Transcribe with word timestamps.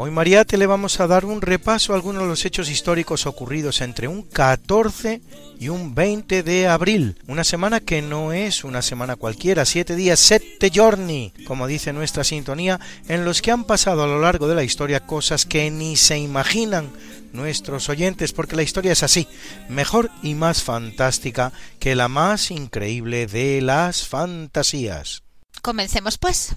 Hoy 0.00 0.12
Mariate 0.12 0.58
le 0.58 0.68
vamos 0.68 1.00
a 1.00 1.08
dar 1.08 1.24
un 1.24 1.42
repaso 1.42 1.92
a 1.92 1.96
algunos 1.96 2.22
de 2.22 2.28
los 2.28 2.44
hechos 2.44 2.70
históricos 2.70 3.26
ocurridos 3.26 3.80
entre 3.80 4.06
un 4.06 4.22
14 4.22 5.20
y 5.58 5.70
un 5.70 5.96
20 5.96 6.44
de 6.44 6.68
abril, 6.68 7.18
una 7.26 7.42
semana 7.42 7.80
que 7.80 8.00
no 8.00 8.32
es 8.32 8.62
una 8.62 8.80
semana 8.80 9.16
cualquiera, 9.16 9.64
siete 9.64 9.96
días, 9.96 10.20
sette 10.20 10.70
giorni, 10.70 11.32
como 11.48 11.66
dice 11.66 11.92
nuestra 11.92 12.22
sintonía, 12.22 12.78
en 13.08 13.24
los 13.24 13.42
que 13.42 13.50
han 13.50 13.64
pasado 13.64 14.04
a 14.04 14.06
lo 14.06 14.20
largo 14.20 14.46
de 14.46 14.54
la 14.54 14.62
historia 14.62 15.04
cosas 15.04 15.46
que 15.46 15.68
ni 15.68 15.96
se 15.96 16.16
imaginan 16.16 16.92
nuestros 17.32 17.88
oyentes, 17.88 18.32
porque 18.32 18.54
la 18.54 18.62
historia 18.62 18.92
es 18.92 19.02
así, 19.02 19.26
mejor 19.68 20.12
y 20.22 20.34
más 20.34 20.62
fantástica 20.62 21.52
que 21.80 21.96
la 21.96 22.06
más 22.06 22.52
increíble 22.52 23.26
de 23.26 23.60
las 23.62 24.06
fantasías. 24.06 25.24
Comencemos 25.60 26.18
pues. 26.18 26.54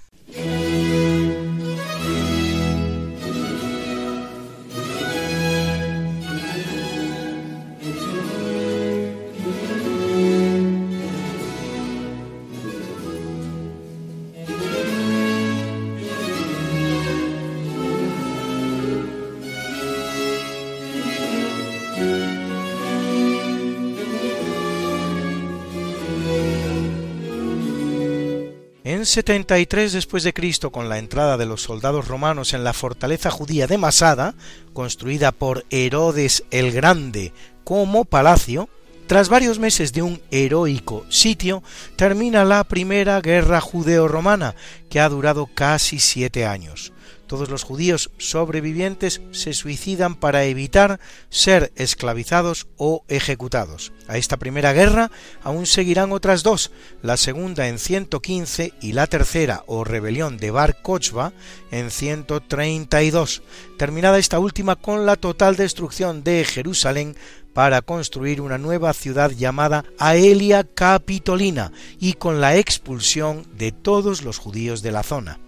En 29.02 29.06
73 29.06 29.92
después 29.92 30.22
de 30.22 30.32
Cristo, 30.32 30.70
con 30.70 30.88
la 30.88 30.98
entrada 30.98 31.36
de 31.36 31.44
los 31.44 31.60
soldados 31.60 32.06
romanos 32.06 32.54
en 32.54 32.62
la 32.62 32.72
fortaleza 32.72 33.32
judía 33.32 33.66
de 33.66 33.76
Masada, 33.76 34.36
construida 34.74 35.32
por 35.32 35.66
Herodes 35.70 36.44
el 36.52 36.70
Grande 36.70 37.32
como 37.64 38.04
palacio, 38.04 38.68
tras 39.08 39.28
varios 39.28 39.58
meses 39.58 39.92
de 39.92 40.02
un 40.02 40.22
heroico 40.30 41.04
sitio, 41.08 41.64
termina 41.96 42.44
la 42.44 42.62
primera 42.62 43.20
guerra 43.20 43.60
judeo-romana, 43.60 44.54
que 44.88 45.00
ha 45.00 45.08
durado 45.08 45.48
casi 45.52 45.98
siete 45.98 46.46
años. 46.46 46.92
Todos 47.32 47.48
los 47.48 47.62
judíos 47.62 48.10
sobrevivientes 48.18 49.22
se 49.30 49.54
suicidan 49.54 50.16
para 50.16 50.44
evitar 50.44 51.00
ser 51.30 51.72
esclavizados 51.76 52.66
o 52.76 53.04
ejecutados. 53.08 53.90
A 54.06 54.18
esta 54.18 54.36
primera 54.36 54.74
guerra 54.74 55.10
aún 55.42 55.64
seguirán 55.64 56.12
otras 56.12 56.42
dos, 56.42 56.72
la 57.00 57.16
segunda 57.16 57.68
en 57.68 57.78
115 57.78 58.74
y 58.82 58.92
la 58.92 59.06
tercera 59.06 59.64
o 59.66 59.82
rebelión 59.82 60.36
de 60.36 60.50
Bar 60.50 60.82
Kochba 60.82 61.32
en 61.70 61.90
132, 61.90 63.42
terminada 63.78 64.18
esta 64.18 64.38
última 64.38 64.76
con 64.76 65.06
la 65.06 65.16
total 65.16 65.56
destrucción 65.56 66.22
de 66.24 66.44
Jerusalén 66.44 67.16
para 67.54 67.80
construir 67.80 68.42
una 68.42 68.58
nueva 68.58 68.92
ciudad 68.92 69.30
llamada 69.30 69.86
Aelia 69.98 70.64
Capitolina 70.64 71.72
y 71.98 72.12
con 72.12 72.42
la 72.42 72.58
expulsión 72.58 73.46
de 73.56 73.72
todos 73.72 74.20
los 74.20 74.36
judíos 74.36 74.82
de 74.82 74.92
la 74.92 75.02
zona 75.02 75.40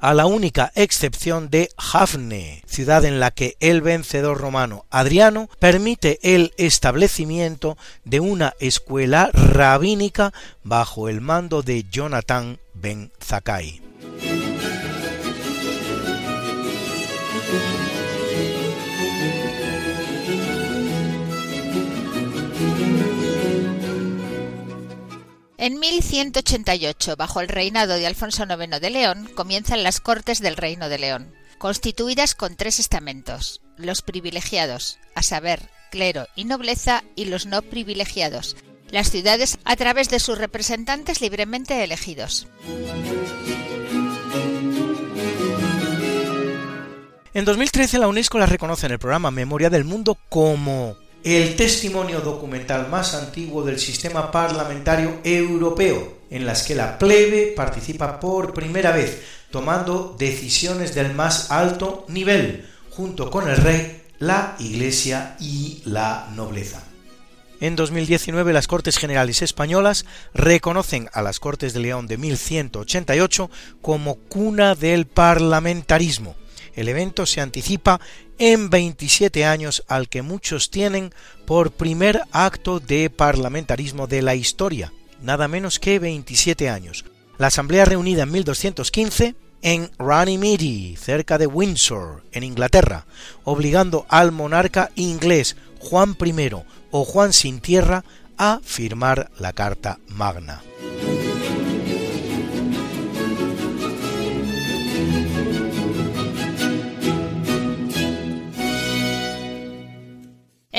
a 0.00 0.14
la 0.14 0.26
única 0.26 0.72
excepción 0.74 1.50
de 1.50 1.70
Jafne, 1.78 2.62
ciudad 2.66 3.04
en 3.04 3.20
la 3.20 3.30
que 3.30 3.56
el 3.60 3.82
vencedor 3.82 4.38
romano 4.38 4.86
Adriano 4.90 5.48
permite 5.58 6.18
el 6.22 6.52
establecimiento 6.56 7.76
de 8.04 8.20
una 8.20 8.54
escuela 8.58 9.30
rabínica 9.32 10.32
bajo 10.64 11.08
el 11.08 11.20
mando 11.20 11.62
de 11.62 11.84
Jonathan 11.90 12.58
ben 12.74 13.12
Zakkai. 13.22 13.82
En 25.60 25.78
1188, 25.78 27.16
bajo 27.16 27.42
el 27.42 27.48
reinado 27.48 27.92
de 27.92 28.06
Alfonso 28.06 28.44
IX 28.44 28.80
de 28.80 28.88
León, 28.88 29.28
comienzan 29.34 29.82
las 29.82 30.00
Cortes 30.00 30.40
del 30.40 30.56
Reino 30.56 30.88
de 30.88 30.98
León, 30.98 31.34
constituidas 31.58 32.34
con 32.34 32.56
tres 32.56 32.78
estamentos, 32.78 33.60
los 33.76 34.00
privilegiados, 34.00 34.98
a 35.14 35.22
saber, 35.22 35.68
clero 35.90 36.26
y 36.34 36.46
nobleza, 36.46 37.04
y 37.14 37.26
los 37.26 37.44
no 37.44 37.60
privilegiados, 37.60 38.56
las 38.90 39.10
ciudades 39.10 39.58
a 39.66 39.76
través 39.76 40.08
de 40.08 40.18
sus 40.18 40.38
representantes 40.38 41.20
libremente 41.20 41.84
elegidos. 41.84 42.46
En 47.34 47.44
2013 47.44 47.98
la 47.98 48.08
UNESCO 48.08 48.38
la 48.38 48.46
reconoce 48.46 48.86
en 48.86 48.92
el 48.92 48.98
programa 48.98 49.30
Memoria 49.30 49.68
del 49.68 49.84
Mundo 49.84 50.16
como 50.30 50.96
el 51.24 51.56
testimonio 51.56 52.20
documental 52.20 52.88
más 52.88 53.14
antiguo 53.14 53.62
del 53.62 53.78
sistema 53.78 54.30
parlamentario 54.30 55.18
europeo, 55.24 56.20
en 56.30 56.46
las 56.46 56.62
que 56.62 56.74
la 56.74 56.98
plebe 56.98 57.52
participa 57.56 58.18
por 58.20 58.54
primera 58.54 58.92
vez, 58.92 59.22
tomando 59.50 60.16
decisiones 60.18 60.94
del 60.94 61.14
más 61.14 61.50
alto 61.50 62.04
nivel, 62.08 62.68
junto 62.90 63.30
con 63.30 63.48
el 63.48 63.56
rey, 63.56 64.02
la 64.18 64.56
Iglesia 64.58 65.36
y 65.40 65.82
la 65.84 66.28
nobleza. 66.34 66.82
En 67.60 67.76
2019 67.76 68.54
las 68.54 68.66
Cortes 68.66 68.96
Generales 68.96 69.42
Españolas 69.42 70.06
reconocen 70.32 71.10
a 71.12 71.20
las 71.20 71.40
Cortes 71.40 71.74
de 71.74 71.80
León 71.80 72.06
de 72.06 72.16
1188 72.16 73.50
como 73.82 74.14
cuna 74.16 74.74
del 74.74 75.06
parlamentarismo. 75.06 76.36
El 76.74 76.88
evento 76.88 77.26
se 77.26 77.40
anticipa 77.40 78.00
en 78.38 78.70
27 78.70 79.44
años 79.44 79.84
al 79.88 80.08
que 80.08 80.22
muchos 80.22 80.70
tienen 80.70 81.12
por 81.46 81.72
primer 81.72 82.22
acto 82.32 82.80
de 82.80 83.10
parlamentarismo 83.10 84.06
de 84.06 84.22
la 84.22 84.34
historia, 84.34 84.92
nada 85.22 85.48
menos 85.48 85.78
que 85.78 85.98
27 85.98 86.68
años. 86.68 87.04
La 87.38 87.48
Asamblea 87.48 87.84
reunida 87.84 88.24
en 88.24 88.32
1215 88.32 89.34
en 89.62 89.90
Runnymede, 89.98 90.96
cerca 90.96 91.38
de 91.38 91.46
Windsor, 91.46 92.22
en 92.32 92.44
Inglaterra, 92.44 93.06
obligando 93.44 94.06
al 94.08 94.32
monarca 94.32 94.90
inglés 94.94 95.56
Juan 95.78 96.16
I 96.24 96.50
o 96.90 97.04
Juan 97.04 97.32
sin 97.32 97.60
tierra 97.60 98.04
a 98.36 98.60
firmar 98.64 99.30
la 99.38 99.52
Carta 99.52 99.98
Magna. 100.08 100.62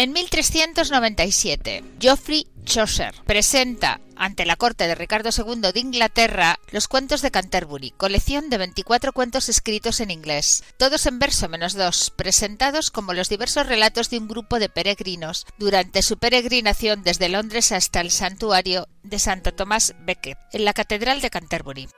En 0.02 0.14
1397, 0.14 1.84
Geoffrey 2.00 2.48
Chaucer 2.66 3.14
presenta 3.28 4.02
ante 4.16 4.48
la 4.48 4.56
corte 4.56 4.88
de 4.88 4.96
Ricardo 4.96 5.30
II 5.30 5.72
de 5.72 5.80
Inglaterra 5.80 6.60
los 6.72 6.88
cuentos 6.88 7.22
de 7.22 7.30
Canterbury, 7.30 7.92
colección 7.92 8.50
de 8.50 8.58
24 8.58 9.14
cuentos 9.14 9.48
escritos 9.48 10.00
en 10.00 10.10
inglés, 10.10 10.64
todos 10.78 11.06
en 11.06 11.20
verso 11.20 11.50
menos 11.50 11.76
dos, 11.76 12.10
presentados 12.10 12.90
como 12.90 13.14
los 13.14 13.30
diversos 13.30 13.68
relatos 13.68 14.10
de 14.10 14.18
un 14.18 14.28
grupo 14.28 14.58
de 14.58 14.70
peregrinos 14.70 15.46
durante 15.60 16.02
su 16.02 16.18
peregrinación 16.18 17.04
desde 17.04 17.30
Londres 17.30 17.72
hasta 17.72 18.02
el 18.02 18.10
santuario 18.10 18.88
de 19.04 19.20
Santo 19.20 19.54
Tomás 19.54 19.94
Becket, 20.00 20.40
en 20.52 20.66
la 20.66 20.74
Catedral 20.74 21.22
de 21.22 21.30
Canterbury. 21.30 21.90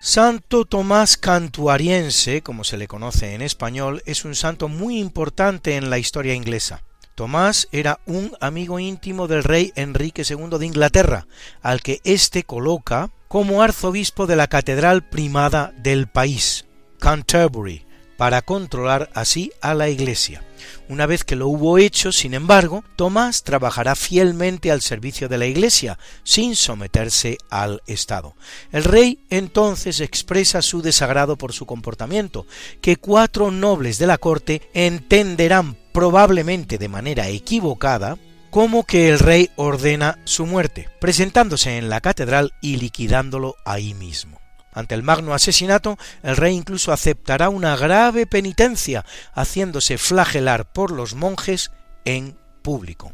Santo 0.00 0.64
Tomás 0.64 1.16
Cantuariense, 1.16 2.40
como 2.42 2.62
se 2.62 2.76
le 2.76 2.86
conoce 2.86 3.34
en 3.34 3.42
español, 3.42 4.00
es 4.06 4.24
un 4.24 4.36
santo 4.36 4.68
muy 4.68 5.00
importante 5.00 5.74
en 5.74 5.90
la 5.90 5.98
historia 5.98 6.34
inglesa. 6.34 6.84
Tomás 7.16 7.66
era 7.72 7.98
un 8.06 8.30
amigo 8.40 8.78
íntimo 8.78 9.26
del 9.26 9.42
rey 9.42 9.72
Enrique 9.74 10.22
II 10.22 10.56
de 10.56 10.66
Inglaterra, 10.66 11.26
al 11.62 11.82
que 11.82 12.00
éste 12.04 12.44
coloca 12.44 13.10
como 13.26 13.60
arzobispo 13.60 14.28
de 14.28 14.36
la 14.36 14.46
catedral 14.46 15.02
primada 15.08 15.74
del 15.76 16.06
país, 16.06 16.66
Canterbury, 17.00 17.84
para 18.18 18.42
controlar 18.42 19.10
así 19.14 19.52
a 19.62 19.74
la 19.74 19.88
Iglesia. 19.88 20.42
Una 20.88 21.06
vez 21.06 21.22
que 21.22 21.36
lo 21.36 21.46
hubo 21.46 21.78
hecho, 21.78 22.10
sin 22.10 22.34
embargo, 22.34 22.82
Tomás 22.96 23.44
trabajará 23.44 23.94
fielmente 23.94 24.72
al 24.72 24.82
servicio 24.82 25.28
de 25.28 25.38
la 25.38 25.46
Iglesia, 25.46 26.00
sin 26.24 26.56
someterse 26.56 27.38
al 27.48 27.80
Estado. 27.86 28.34
El 28.72 28.82
rey 28.82 29.20
entonces 29.30 30.00
expresa 30.00 30.62
su 30.62 30.82
desagrado 30.82 31.38
por 31.38 31.52
su 31.52 31.64
comportamiento, 31.64 32.44
que 32.80 32.96
cuatro 32.96 33.52
nobles 33.52 33.98
de 33.98 34.08
la 34.08 34.18
corte 34.18 34.68
entenderán 34.74 35.76
probablemente 35.92 36.76
de 36.76 36.88
manera 36.88 37.28
equivocada 37.28 38.18
como 38.50 38.84
que 38.84 39.10
el 39.10 39.20
rey 39.20 39.50
ordena 39.54 40.18
su 40.24 40.44
muerte, 40.44 40.88
presentándose 41.00 41.78
en 41.78 41.88
la 41.88 42.00
catedral 42.00 42.52
y 42.60 42.78
liquidándolo 42.78 43.54
ahí 43.64 43.94
mismo. 43.94 44.37
Ante 44.72 44.94
el 44.94 45.02
magno 45.02 45.34
asesinato, 45.34 45.98
el 46.22 46.36
rey 46.36 46.54
incluso 46.54 46.92
aceptará 46.92 47.48
una 47.48 47.76
grave 47.76 48.26
penitencia, 48.26 49.04
haciéndose 49.34 49.98
flagelar 49.98 50.72
por 50.72 50.90
los 50.90 51.14
monjes 51.14 51.70
en 52.04 52.38
público. 52.62 53.12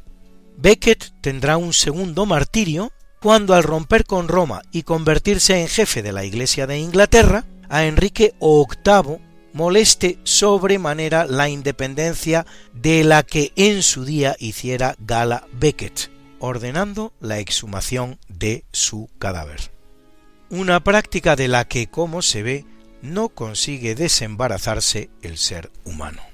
Becket 0.56 1.12
tendrá 1.20 1.56
un 1.56 1.72
segundo 1.72 2.26
martirio 2.26 2.92
cuando 3.20 3.54
al 3.54 3.62
romper 3.62 4.04
con 4.04 4.28
Roma 4.28 4.62
y 4.70 4.82
convertirse 4.82 5.60
en 5.60 5.68
jefe 5.68 6.02
de 6.02 6.12
la 6.12 6.24
Iglesia 6.24 6.66
de 6.66 6.78
Inglaterra, 6.78 7.44
a 7.70 7.84
Enrique 7.84 8.34
VIII 8.40 9.18
moleste 9.54 10.18
sobremanera 10.24 11.24
la 11.24 11.48
independencia 11.48 12.44
de 12.74 13.04
la 13.04 13.22
que 13.22 13.52
en 13.56 13.82
su 13.82 14.04
día 14.04 14.36
hiciera 14.38 14.96
gala 14.98 15.46
Becket, 15.52 16.10
ordenando 16.38 17.14
la 17.20 17.38
exhumación 17.38 18.18
de 18.28 18.64
su 18.72 19.08
cadáver 19.18 19.73
una 20.50 20.80
práctica 20.80 21.36
de 21.36 21.48
la 21.48 21.66
que, 21.66 21.86
como 21.86 22.22
se 22.22 22.42
ve, 22.42 22.64
no 23.02 23.28
consigue 23.28 23.94
desembarazarse 23.94 25.10
el 25.22 25.38
ser 25.38 25.70
humano. 25.84 26.33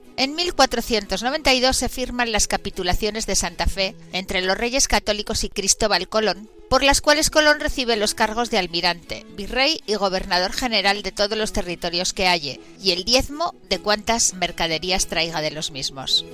en 0.17 0.35
1492 0.35 1.75
se 1.75 1.89
firman 1.89 2.31
las 2.31 2.47
capitulaciones 2.47 3.25
de 3.25 3.35
Santa 3.35 3.65
Fe 3.65 3.95
entre 4.13 4.41
los 4.41 4.57
reyes 4.57 4.87
católicos 4.87 5.43
y 5.43 5.49
Cristóbal 5.49 6.07
Colón, 6.07 6.49
por 6.69 6.83
las 6.83 7.01
cuales 7.01 7.29
Colón 7.29 7.59
recibe 7.59 7.95
los 7.97 8.13
cargos 8.13 8.49
de 8.49 8.57
almirante, 8.57 9.25
virrey 9.35 9.81
y 9.85 9.95
gobernador 9.95 10.53
general 10.53 11.01
de 11.03 11.11
todos 11.11 11.37
los 11.37 11.53
territorios 11.53 12.13
que 12.13 12.27
halle, 12.27 12.59
y 12.81 12.91
el 12.91 13.03
diezmo 13.03 13.55
de 13.69 13.79
cuantas 13.79 14.33
mercaderías 14.33 15.07
traiga 15.07 15.41
de 15.41 15.51
los 15.51 15.71
mismos. 15.71 16.25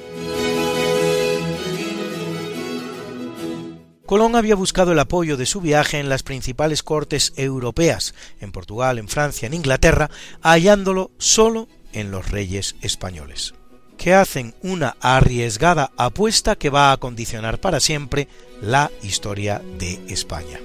Colón 4.06 4.38
había 4.38 4.56
buscado 4.56 4.94
el 4.94 5.00
apoyo 5.00 5.36
de 5.36 5.46
su 5.46 5.60
viaje 5.60 6.00
en 6.00 6.08
las 6.08 6.24
principales 6.24 6.82
cortes 6.82 7.34
europeas, 7.36 8.16
en 8.40 8.54
Portugal, 8.54 9.00
en 9.00 9.10
Francia, 9.10 9.48
en 9.48 9.54
Inglaterra, 9.54 10.10
hallándolo 10.42 11.12
solo 11.18 11.68
en 11.92 12.12
los 12.12 12.32
reyes 12.32 12.76
españoles 12.82 13.54
que 13.98 14.14
hacen 14.14 14.54
una 14.62 14.96
arriesgada 15.02 15.92
apuesta 15.98 16.56
que 16.56 16.70
va 16.70 16.92
a 16.92 16.98
condicionar 16.98 17.60
para 17.60 17.80
siempre 17.80 18.28
la 18.62 18.92
historia 19.04 19.62
de 19.78 20.00
España. 20.08 20.60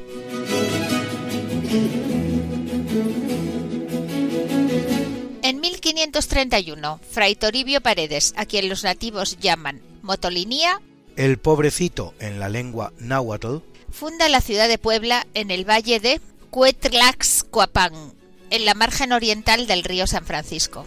En 5.43 5.61
1531, 5.61 7.00
Fray 7.11 7.34
Toribio 7.34 7.81
Paredes, 7.81 8.34
a 8.37 8.46
quien 8.46 8.69
los 8.69 8.84
nativos 8.84 9.38
llaman 9.40 9.82
Motolinía, 10.02 10.81
el 11.17 11.38
pobrecito 11.38 12.14
en 12.20 12.40
la 12.40 12.49
lengua 12.49 12.93
náhuatl, 12.99 13.58
funda 13.90 14.28
la 14.28 14.40
ciudad 14.40 14.69
de 14.69 14.78
Puebla 14.78 15.26
en 15.35 15.50
el 15.50 15.69
valle 15.69 16.00
de 16.00 16.20
Cuetlaxcoapán, 16.50 17.93
en 18.50 18.64
la 18.64 18.75
margen 18.75 19.12
oriental 19.12 19.67
del 19.67 19.85
río 19.85 20.06
San 20.06 20.25
Francisco. 20.25 20.87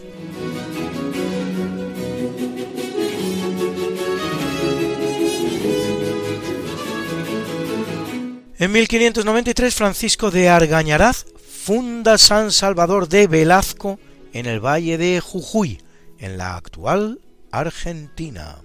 En 8.58 8.72
1593 8.72 9.74
Francisco 9.74 10.30
de 10.30 10.48
Argañaraz 10.48 11.26
funda 11.64 12.16
San 12.16 12.50
Salvador 12.50 13.06
de 13.06 13.26
Velazco 13.26 14.00
en 14.32 14.46
el 14.46 14.64
valle 14.64 14.96
de 14.96 15.20
Jujuy, 15.20 15.82
en 16.18 16.38
la 16.38 16.56
actual 16.56 17.20
Argentina, 17.50 18.62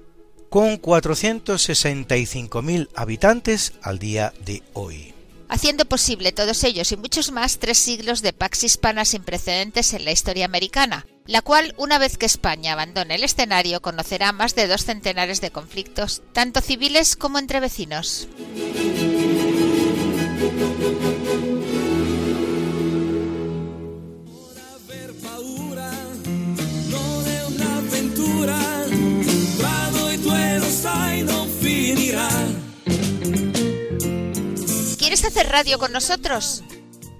con 0.50 0.81
465.000 0.81 2.88
habitantes 2.95 3.74
al 3.81 4.00
día 4.00 4.31
de 4.45 4.63
hoy. 4.71 5.13
Haciendo 5.50 5.83
posible 5.83 6.31
todos 6.31 6.63
ellos 6.63 6.89
y 6.93 6.98
muchos 6.98 7.33
más 7.33 7.60
tres 7.60 7.77
siglos 7.77 8.21
de 8.21 8.31
pax 8.31 8.63
hispana 8.63 9.03
sin 9.03 9.24
precedentes 9.24 9.93
en 9.93 10.05
la 10.05 10.13
historia 10.13 10.45
americana, 10.45 11.05
la 11.25 11.41
cual, 11.41 11.75
una 11.77 11.98
vez 11.98 12.17
que 12.17 12.25
España 12.25 12.71
abandone 12.71 13.15
el 13.15 13.25
escenario, 13.25 13.81
conocerá 13.81 14.31
más 14.31 14.55
de 14.55 14.67
dos 14.67 14.86
centenares 14.86 15.41
de 15.41 15.51
conflictos, 15.51 16.21
tanto 16.31 16.62
civiles 16.62 17.17
como 17.17 17.39
entre 17.39 17.60
vecinos. 17.60 18.29
¿Quieres 34.98 35.25
hacer 35.25 35.50
radio 35.50 35.77
con 35.77 35.91
nosotros? 35.91 36.63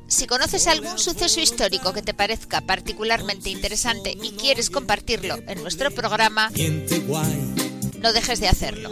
Si 0.08 0.26
conoces 0.26 0.68
algún 0.68 0.98
suceso 0.98 1.40
histórico 1.40 1.94
que 1.94 2.02
te 2.02 2.14
parezca 2.14 2.62
particularmente 2.62 3.50
interesante 3.50 4.18
y 4.22 4.32
quieres 4.32 4.70
compartirlo 4.70 5.38
en 5.48 5.62
nuestro 5.62 5.92
programa, 5.92 6.52
no 8.02 8.14
dejes 8.14 8.40
de 8.40 8.48
hacerlo. 8.48 8.92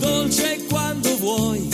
dolce 0.00 0.66
quando 0.68 1.16
vuoi, 1.18 1.68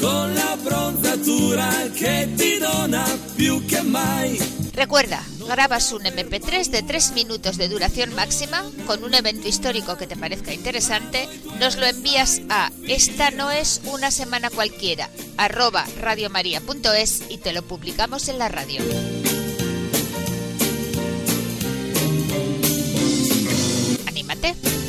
con 0.00 0.34
la 0.34 0.58
prontatura 0.62 1.68
che 1.94 2.28
ti 2.36 2.58
dona 2.58 3.04
più 3.34 3.64
che 3.64 3.80
mai. 3.82 4.38
Recuerda, 4.74 5.22
grabas 5.48 5.92
un 5.92 6.02
MP3 6.02 6.68
de 6.68 6.82
3 6.82 7.12
minutos 7.12 7.56
de 7.56 7.68
duración 7.68 8.14
máxima 8.14 8.64
con 8.86 9.04
un 9.04 9.14
evento 9.14 9.48
histórico 9.48 9.96
que 9.96 10.06
te 10.06 10.16
parezca 10.16 10.52
interesante, 10.52 11.28
nos 11.58 11.76
lo 11.76 11.86
envías 11.86 12.40
a 12.48 12.70
esta 12.86 13.30
no 13.30 13.50
es 13.50 13.80
una 13.84 14.10
semana 14.10 14.50
cualquiera 14.50 15.08
arroba 15.36 15.84
radiomaria.es 16.00 17.22
y 17.28 17.38
te 17.38 17.52
lo 17.52 17.62
publicamos 17.62 18.28
en 18.28 18.38
la 18.38 18.48
radio. 18.48 18.80
¡Anímate! 24.06 24.79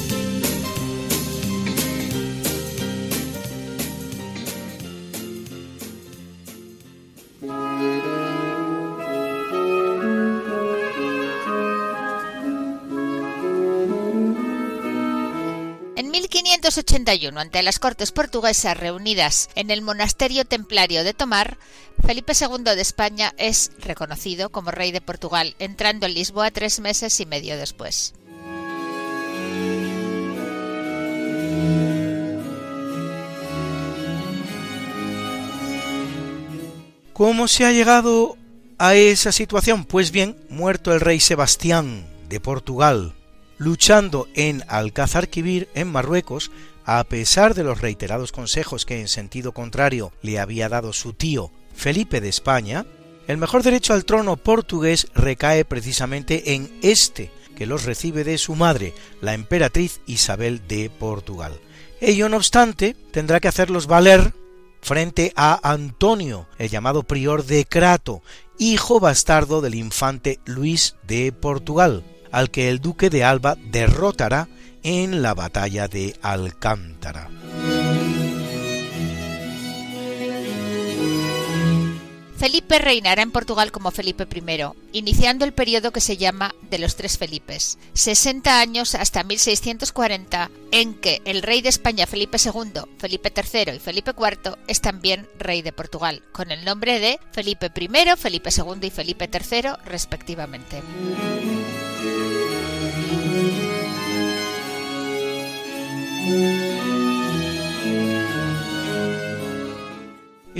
En 16.11 16.19
1581, 16.19 17.39
ante 17.39 17.63
las 17.63 17.79
cortes 17.79 18.11
portuguesas 18.11 18.75
reunidas 18.75 19.49
en 19.55 19.71
el 19.71 19.81
monasterio 19.81 20.43
templario 20.43 21.05
de 21.05 21.13
Tomar, 21.13 21.57
Felipe 22.05 22.33
II 22.37 22.63
de 22.65 22.81
España 22.81 23.33
es 23.37 23.71
reconocido 23.79 24.49
como 24.49 24.71
rey 24.71 24.91
de 24.91 24.99
Portugal, 24.99 25.55
entrando 25.57 26.05
en 26.05 26.13
Lisboa 26.13 26.51
tres 26.51 26.81
meses 26.81 27.17
y 27.21 27.25
medio 27.25 27.55
después. 27.55 28.13
¿Cómo 37.13 37.47
se 37.47 37.63
ha 37.63 37.71
llegado 37.71 38.35
a 38.77 38.95
esa 38.95 39.31
situación? 39.31 39.85
Pues 39.85 40.11
bien, 40.11 40.35
muerto 40.49 40.93
el 40.93 40.99
rey 40.99 41.21
Sebastián 41.21 42.05
de 42.27 42.41
Portugal, 42.41 43.15
luchando 43.61 44.27
en 44.33 44.63
Alcázar-Quibir, 44.69 45.69
en 45.75 45.87
Marruecos, 45.87 46.49
a 46.83 47.03
pesar 47.03 47.53
de 47.53 47.63
los 47.63 47.79
reiterados 47.79 48.31
consejos 48.31 48.87
que 48.87 48.99
en 48.99 49.07
sentido 49.07 49.51
contrario 49.51 50.11
le 50.23 50.39
había 50.39 50.67
dado 50.67 50.93
su 50.93 51.13
tío 51.13 51.51
Felipe 51.75 52.21
de 52.21 52.29
España, 52.29 52.87
el 53.27 53.37
mejor 53.37 53.61
derecho 53.61 53.93
al 53.93 54.03
trono 54.03 54.35
portugués 54.35 55.09
recae 55.13 55.63
precisamente 55.63 56.55
en 56.55 56.71
este, 56.81 57.31
que 57.55 57.67
los 57.67 57.85
recibe 57.85 58.23
de 58.23 58.39
su 58.39 58.55
madre, 58.55 58.95
la 59.21 59.35
emperatriz 59.35 60.01
Isabel 60.07 60.67
de 60.67 60.89
Portugal. 60.89 61.53
Ello, 61.99 62.29
no 62.29 62.37
obstante, 62.37 62.95
tendrá 63.11 63.39
que 63.39 63.47
hacerlos 63.47 63.85
valer 63.85 64.33
frente 64.81 65.33
a 65.35 65.59
Antonio, 65.71 66.47
el 66.57 66.71
llamado 66.71 67.03
prior 67.03 67.45
de 67.45 67.65
Crato, 67.65 68.23
hijo 68.57 68.99
bastardo 68.99 69.61
del 69.61 69.75
infante 69.75 70.39
Luis 70.45 70.95
de 71.03 71.31
Portugal, 71.31 72.03
al 72.31 72.49
que 72.49 72.69
el 72.69 72.79
duque 72.79 73.09
de 73.09 73.23
Alba 73.23 73.57
derrotará 73.71 74.47
en 74.83 75.21
la 75.21 75.33
batalla 75.33 75.87
de 75.87 76.15
Alcántara. 76.21 77.29
Felipe 82.41 82.79
reinará 82.79 83.21
en 83.21 83.29
Portugal 83.29 83.71
como 83.71 83.91
Felipe 83.91 84.25
I, 84.35 84.97
iniciando 84.97 85.45
el 85.45 85.53
periodo 85.53 85.91
que 85.91 86.01
se 86.01 86.17
llama 86.17 86.55
de 86.71 86.79
los 86.79 86.95
tres 86.95 87.19
Felipes, 87.19 87.77
60 87.93 88.59
años 88.59 88.95
hasta 88.95 89.23
1640, 89.23 90.49
en 90.71 90.95
que 90.95 91.21
el 91.25 91.43
rey 91.43 91.61
de 91.61 91.69
España 91.69 92.07
Felipe 92.07 92.39
II, 92.43 92.81
Felipe 92.97 93.31
III 93.31 93.75
y 93.75 93.79
Felipe 93.79 94.13
IV 94.17 94.57
es 94.67 94.81
también 94.81 95.27
rey 95.37 95.61
de 95.61 95.71
Portugal, 95.71 96.23
con 96.31 96.49
el 96.49 96.65
nombre 96.65 96.99
de 96.99 97.19
Felipe 97.31 97.71
I, 97.79 98.17
Felipe 98.17 98.49
II 98.49 98.87
y 98.87 98.89
Felipe 98.89 99.29
III 99.31 99.73
respectivamente. 99.85 100.81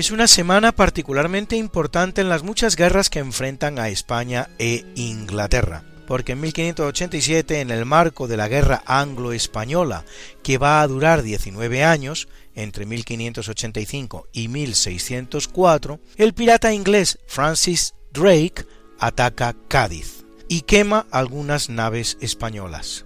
Es 0.01 0.09
una 0.09 0.27
semana 0.27 0.71
particularmente 0.71 1.57
importante 1.57 2.21
en 2.21 2.29
las 2.29 2.41
muchas 2.41 2.75
guerras 2.75 3.11
que 3.11 3.19
enfrentan 3.19 3.77
a 3.77 3.89
España 3.89 4.49
e 4.57 4.83
Inglaterra, 4.95 5.83
porque 6.07 6.31
en 6.31 6.41
1587, 6.41 7.61
en 7.61 7.69
el 7.69 7.85
marco 7.85 8.27
de 8.27 8.35
la 8.35 8.47
guerra 8.47 8.81
anglo-española, 8.87 10.03
que 10.41 10.57
va 10.57 10.81
a 10.81 10.87
durar 10.87 11.21
19 11.21 11.83
años, 11.83 12.29
entre 12.55 12.87
1585 12.87 14.27
y 14.33 14.47
1604, 14.47 15.99
el 16.17 16.33
pirata 16.33 16.73
inglés 16.73 17.19
Francis 17.27 17.93
Drake 18.11 18.65
ataca 18.97 19.55
Cádiz 19.67 20.20
y 20.51 20.61
quema 20.63 21.07
algunas 21.11 21.69
naves 21.69 22.17
españolas. 22.19 23.05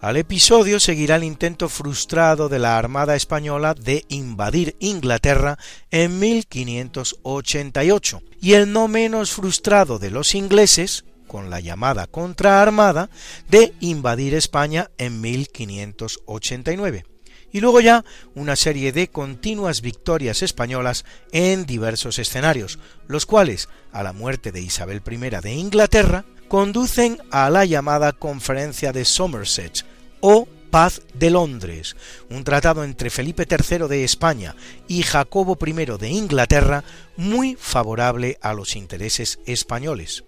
Al 0.00 0.16
episodio 0.16 0.80
seguirá 0.80 1.14
el 1.14 1.22
intento 1.22 1.68
frustrado 1.68 2.48
de 2.48 2.58
la 2.58 2.78
Armada 2.78 3.14
Española 3.14 3.74
de 3.74 4.04
invadir 4.08 4.74
Inglaterra 4.80 5.56
en 5.92 6.18
1588 6.18 8.22
y 8.40 8.54
el 8.54 8.72
no 8.72 8.88
menos 8.88 9.30
frustrado 9.30 10.00
de 10.00 10.10
los 10.10 10.34
ingleses, 10.34 11.04
con 11.28 11.48
la 11.48 11.60
llamada 11.60 12.08
contraarmada, 12.08 13.08
de 13.48 13.72
invadir 13.78 14.34
España 14.34 14.90
en 14.98 15.20
1589 15.20 17.04
y 17.52 17.60
luego 17.60 17.80
ya 17.80 18.04
una 18.34 18.56
serie 18.56 18.90
de 18.90 19.08
continuas 19.08 19.80
victorias 19.80 20.42
españolas 20.42 21.04
en 21.30 21.66
diversos 21.66 22.18
escenarios, 22.18 22.80
los 23.06 23.26
cuales, 23.26 23.68
a 23.92 24.02
la 24.02 24.12
muerte 24.12 24.50
de 24.50 24.60
Isabel 24.60 25.02
I 25.08 25.18
de 25.40 25.52
Inglaterra, 25.52 26.24
conducen 26.50 27.16
a 27.30 27.48
la 27.48 27.64
llamada 27.64 28.12
Conferencia 28.12 28.92
de 28.92 29.04
Somerset 29.04 29.86
o 30.18 30.48
Paz 30.72 31.00
de 31.14 31.30
Londres, 31.30 31.94
un 32.28 32.42
tratado 32.42 32.82
entre 32.82 33.08
Felipe 33.08 33.46
III 33.48 33.86
de 33.86 34.02
España 34.02 34.56
y 34.88 35.04
Jacobo 35.04 35.56
I 35.64 35.72
de 35.72 36.08
Inglaterra 36.08 36.82
muy 37.16 37.54
favorable 37.54 38.36
a 38.42 38.52
los 38.52 38.74
intereses 38.74 39.38
españoles, 39.46 40.24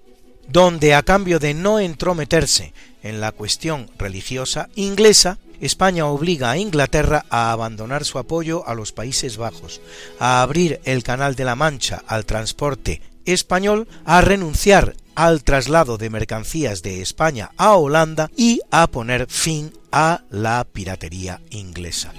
donde 0.46 0.94
a 0.94 1.02
cambio 1.02 1.40
de 1.40 1.54
no 1.54 1.80
entrometerse 1.80 2.72
en 3.02 3.20
la 3.20 3.32
cuestión 3.32 3.90
religiosa 3.98 4.68
inglesa, 4.76 5.38
España 5.60 6.06
obliga 6.06 6.52
a 6.52 6.56
Inglaterra 6.56 7.24
a 7.30 7.50
abandonar 7.50 8.04
su 8.04 8.20
apoyo 8.20 8.64
a 8.68 8.74
los 8.74 8.92
Países 8.92 9.38
Bajos, 9.38 9.80
a 10.20 10.40
abrir 10.40 10.80
el 10.84 11.02
Canal 11.02 11.34
de 11.34 11.44
la 11.44 11.56
Mancha 11.56 12.04
al 12.06 12.26
transporte 12.26 13.02
español, 13.26 13.88
a 14.04 14.20
renunciar 14.20 14.94
al 15.14 15.44
traslado 15.44 15.98
de 15.98 16.10
mercancías 16.10 16.82
de 16.82 17.02
España 17.02 17.50
a 17.56 17.76
Holanda 17.76 18.30
y 18.36 18.60
a 18.70 18.86
poner 18.86 19.26
fin 19.28 19.72
a 19.90 20.22
la 20.30 20.64
piratería 20.64 21.40
inglesa. 21.50 22.12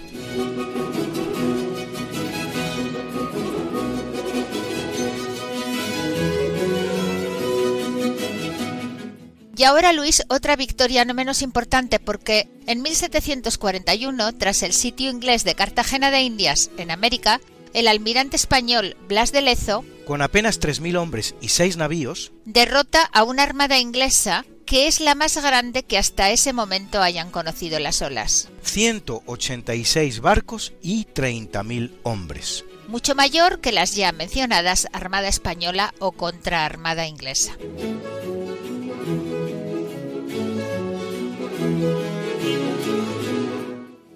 Y 9.56 9.66
ahora, 9.66 9.94
Luis, 9.94 10.24
otra 10.30 10.56
victoria 10.56 11.06
no 11.06 11.14
menos 11.14 11.42
importante 11.44 12.00
porque 12.00 12.50
en 12.66 12.82
1741, 12.82 14.34
tras 14.34 14.64
el 14.64 14.74
sitio 14.74 15.12
inglés 15.12 15.44
de 15.44 15.54
Cartagena 15.54 16.10
de 16.10 16.22
Indias 16.22 16.72
en 16.78 16.90
América, 16.90 17.40
el 17.74 17.88
almirante 17.88 18.36
español 18.36 18.96
Blas 19.08 19.32
de 19.32 19.42
Lezo, 19.42 19.84
con 20.06 20.22
apenas 20.22 20.60
3.000 20.60 20.98
hombres 20.98 21.36
y 21.42 21.50
6 21.50 21.78
navíos, 21.78 22.32
derrota 22.46 23.04
a 23.14 23.24
una 23.24 23.44
armada 23.44 23.80
inglesa 23.80 24.46
que 24.66 24.88
es 24.88 25.00
la 25.00 25.16
más 25.16 25.42
grande 25.42 25.84
que 25.84 25.98
hasta 25.98 26.32
ese 26.32 26.54
momento 26.54 27.02
hayan 27.02 27.32
conocido 27.32 27.80
las 27.80 28.02
olas. 28.02 28.50
186 28.64 30.22
barcos 30.22 30.74
y 30.82 31.06
30.000 31.06 31.92
hombres. 32.04 32.66
Mucho 32.88 33.16
mayor 33.16 33.60
que 33.60 33.72
las 33.72 33.96
ya 33.96 34.12
mencionadas 34.12 34.88
Armada 34.94 35.28
Española 35.28 35.94
o 36.00 36.12
Contraarmada 36.12 37.08
Inglesa. 37.08 37.54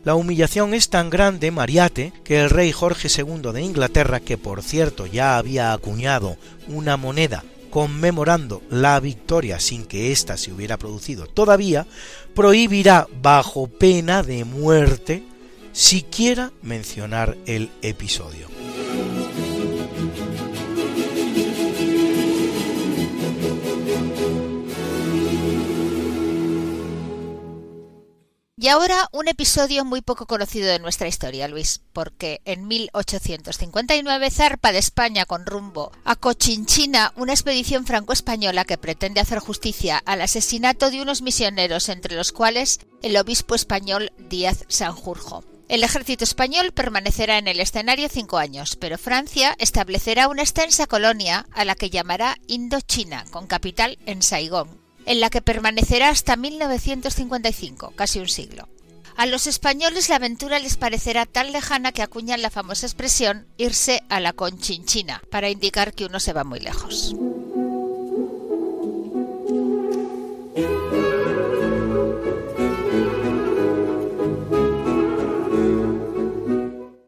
La 0.07 0.15
humillación 0.15 0.73
es 0.73 0.87
tan 0.87 1.09
grande, 1.09 1.51
Mariate, 1.51 2.13
que 2.23 2.39
el 2.39 2.49
rey 2.49 2.71
Jorge 2.71 3.09
II 3.09 3.51
de 3.51 3.61
Inglaterra, 3.61 4.21
que 4.21 4.37
por 4.37 4.63
cierto 4.63 5.05
ya 5.05 5.37
había 5.37 5.73
acuñado 5.73 6.37
una 6.69 6.95
moneda 6.95 7.43
conmemorando 7.71 8.61
la 8.69 8.97
victoria 9.01 9.59
sin 9.59 9.85
que 9.85 10.13
ésta 10.13 10.37
se 10.37 10.53
hubiera 10.53 10.77
producido 10.77 11.27
todavía, 11.27 11.87
prohibirá 12.33 13.05
bajo 13.21 13.67
pena 13.67 14.23
de 14.23 14.45
muerte 14.45 15.23
siquiera 15.73 16.53
mencionar 16.61 17.35
el 17.45 17.69
episodio. 17.81 18.47
Y 28.59 28.69
ahora 28.69 29.07
un 29.11 29.27
episodio 29.27 29.85
muy 29.85 30.01
poco 30.01 30.25
conocido 30.25 30.67
de 30.67 30.79
nuestra 30.79 31.07
historia, 31.07 31.47
Luis, 31.47 31.81
porque 31.93 32.41
en 32.43 32.67
1859 32.67 34.31
zarpa 34.31 34.71
de 34.71 34.79
España 34.79 35.27
con 35.27 35.45
rumbo 35.45 35.91
a 36.03 36.15
Cochinchina 36.15 37.13
una 37.15 37.33
expedición 37.33 37.85
franco-española 37.85 38.65
que 38.65 38.79
pretende 38.79 39.21
hacer 39.21 39.37
justicia 39.37 40.01
al 40.07 40.21
asesinato 40.21 40.89
de 40.89 41.03
unos 41.03 41.21
misioneros, 41.21 41.87
entre 41.87 42.15
los 42.15 42.31
cuales 42.31 42.79
el 43.03 43.15
obispo 43.17 43.53
español 43.53 44.11
Díaz 44.17 44.65
Sanjurjo. 44.69 45.43
El 45.69 45.83
ejército 45.83 46.23
español 46.23 46.71
permanecerá 46.71 47.37
en 47.37 47.47
el 47.47 47.59
escenario 47.59 48.09
cinco 48.09 48.39
años, 48.39 48.75
pero 48.75 48.97
Francia 48.97 49.55
establecerá 49.59 50.29
una 50.29 50.41
extensa 50.41 50.87
colonia 50.87 51.45
a 51.51 51.63
la 51.63 51.75
que 51.75 51.91
llamará 51.91 52.37
Indochina, 52.47 53.23
con 53.29 53.45
capital 53.45 53.99
en 54.07 54.23
Saigón 54.23 54.86
en 55.07 55.21
la 55.21 55.29
que 55.29 55.41
permanecerá 55.41 56.09
hasta 56.09 56.35
1955, 56.35 57.93
casi 57.95 58.19
un 58.19 58.27
siglo. 58.27 58.67
A 59.15 59.25
los 59.25 59.47
españoles 59.47 60.09
la 60.09 60.17
aventura 60.17 60.59
les 60.59 60.77
parecerá 60.77 61.25
tan 61.25 61.51
lejana 61.51 61.91
que 61.91 62.03
acuñan 62.03 62.43
la 62.43 62.51
famosa 62.51 62.85
expresión 62.85 63.47
irse 63.57 64.03
a 64.09 64.19
la 64.19 64.33
conchinchina, 64.33 65.23
para 65.31 65.49
indicar 65.49 65.93
que 65.93 66.05
uno 66.05 66.19
se 66.19 66.33
va 66.33 66.43
muy 66.43 66.59
lejos. 66.59 67.15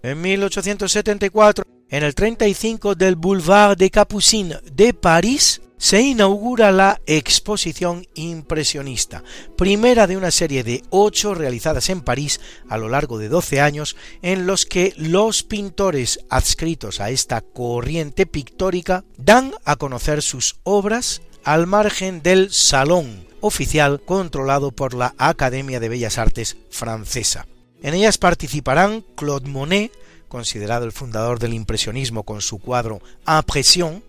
En 0.01 0.21
1874, 0.21 1.63
en 1.89 2.03
el 2.03 2.15
35 2.15 2.95
del 2.95 3.15
Boulevard 3.15 3.77
des 3.77 3.91
Capucines 3.91 4.57
de 4.71 4.93
París, 4.95 5.61
se 5.79 6.01
inaugura 6.01 6.71
la 6.71 7.01
exposición 7.07 8.05
impresionista, 8.13 9.23
primera 9.57 10.05
de 10.05 10.17
una 10.17 10.29
serie 10.29 10.63
de 10.63 10.83
ocho 10.91 11.33
realizadas 11.33 11.89
en 11.89 12.01
París 12.01 12.39
a 12.67 12.77
lo 12.77 12.89
largo 12.89 13.17
de 13.17 13.29
doce 13.29 13.61
años, 13.61 13.95
en 14.21 14.45
los 14.45 14.65
que 14.65 14.93
los 14.97 15.41
pintores 15.41 16.19
adscritos 16.29 16.99
a 16.99 17.09
esta 17.09 17.41
corriente 17.41 18.25
pictórica 18.25 19.05
dan 19.17 19.53
a 19.63 19.77
conocer 19.77 20.21
sus 20.21 20.59
obras 20.63 21.21
al 21.45 21.65
margen 21.65 22.21
del 22.21 22.51
salón 22.51 23.25
oficial 23.39 24.01
controlado 24.01 24.71
por 24.71 24.93
la 24.93 25.15
Academia 25.17 25.79
de 25.79 25.87
Bellas 25.87 26.17
Artes 26.17 26.57
francesa. 26.69 27.47
En 27.81 27.93
ellas 27.93 28.17
participarán 28.17 29.05
Claude 29.15 29.49
Monet, 29.49 29.93
considerado 30.27 30.83
el 30.83 30.91
fundador 30.91 31.39
del 31.39 31.53
impresionismo 31.53 32.23
con 32.23 32.41
su 32.41 32.59
cuadro 32.59 33.01
Impression, 33.25 34.03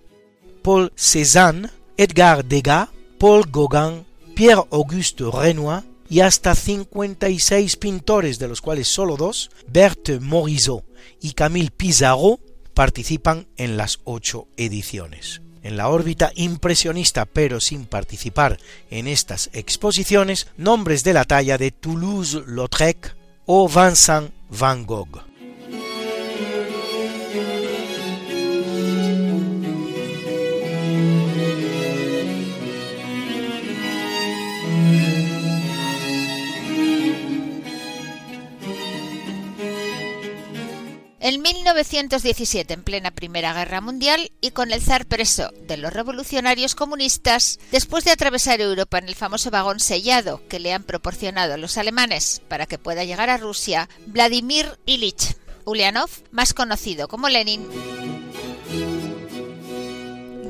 Paul 0.62 0.92
Cézanne, 0.94 1.70
Edgar 1.96 2.44
Degas, 2.44 2.88
Paul 3.18 3.44
Gauguin, 3.50 4.06
Pierre-Auguste 4.34 5.24
Renoir 5.32 5.84
y 6.08 6.20
hasta 6.20 6.54
56 6.54 7.76
pintores, 7.76 8.38
de 8.38 8.48
los 8.48 8.60
cuales 8.60 8.88
solo 8.88 9.16
dos, 9.16 9.50
Berthe 9.68 10.18
Morisot 10.20 10.84
y 11.20 11.32
Camille 11.32 11.70
Pissarro, 11.70 12.40
participan 12.74 13.46
en 13.56 13.76
las 13.76 14.00
ocho 14.04 14.48
ediciones. 14.56 15.42
En 15.62 15.76
la 15.76 15.88
órbita 15.88 16.32
impresionista, 16.34 17.26
pero 17.26 17.60
sin 17.60 17.84
participar 17.84 18.58
en 18.90 19.06
estas 19.06 19.50
exposiciones, 19.52 20.46
nombres 20.56 21.04
de 21.04 21.12
la 21.12 21.24
talla 21.24 21.58
de 21.58 21.70
Toulouse-Lautrec 21.70 23.16
o 23.44 23.68
Vincent 23.68 24.32
van 24.48 24.86
Gogh. 24.86 25.29
En 41.22 41.42
1917, 41.42 42.72
en 42.72 42.82
plena 42.82 43.10
Primera 43.10 43.52
Guerra 43.52 43.82
Mundial, 43.82 44.32
y 44.40 44.52
con 44.52 44.72
el 44.72 44.80
zar 44.80 45.04
preso 45.04 45.50
de 45.66 45.76
los 45.76 45.92
revolucionarios 45.92 46.74
comunistas, 46.74 47.58
después 47.70 48.04
de 48.04 48.10
atravesar 48.10 48.62
Europa 48.62 48.96
en 48.96 49.06
el 49.06 49.14
famoso 49.14 49.50
vagón 49.50 49.80
sellado 49.80 50.40
que 50.48 50.58
le 50.58 50.72
han 50.72 50.82
proporcionado 50.82 51.58
los 51.58 51.76
alemanes 51.76 52.40
para 52.48 52.64
que 52.64 52.78
pueda 52.78 53.04
llegar 53.04 53.28
a 53.28 53.36
Rusia, 53.36 53.90
Vladimir 54.06 54.78
Ilich 54.86 55.36
Ulyanov, 55.66 56.08
más 56.30 56.54
conocido 56.54 57.06
como 57.06 57.28
Lenin, 57.28 57.68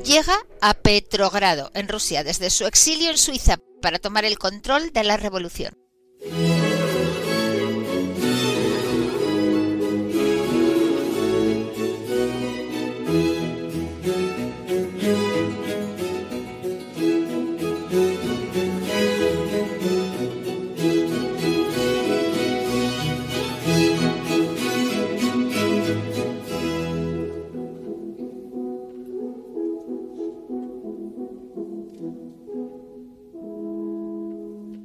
llega 0.05 0.37
a 0.61 0.73
Petrogrado, 0.73 1.69
en 1.73 1.89
Rusia, 1.89 2.23
desde 2.23 2.49
su 2.49 2.65
exilio 2.65 3.11
en 3.11 3.17
Suiza, 3.17 3.57
para 3.81 3.99
tomar 3.99 4.23
el 4.23 4.39
control 4.39 4.93
de 4.93 5.03
la 5.03 5.17
revolución. 5.17 5.77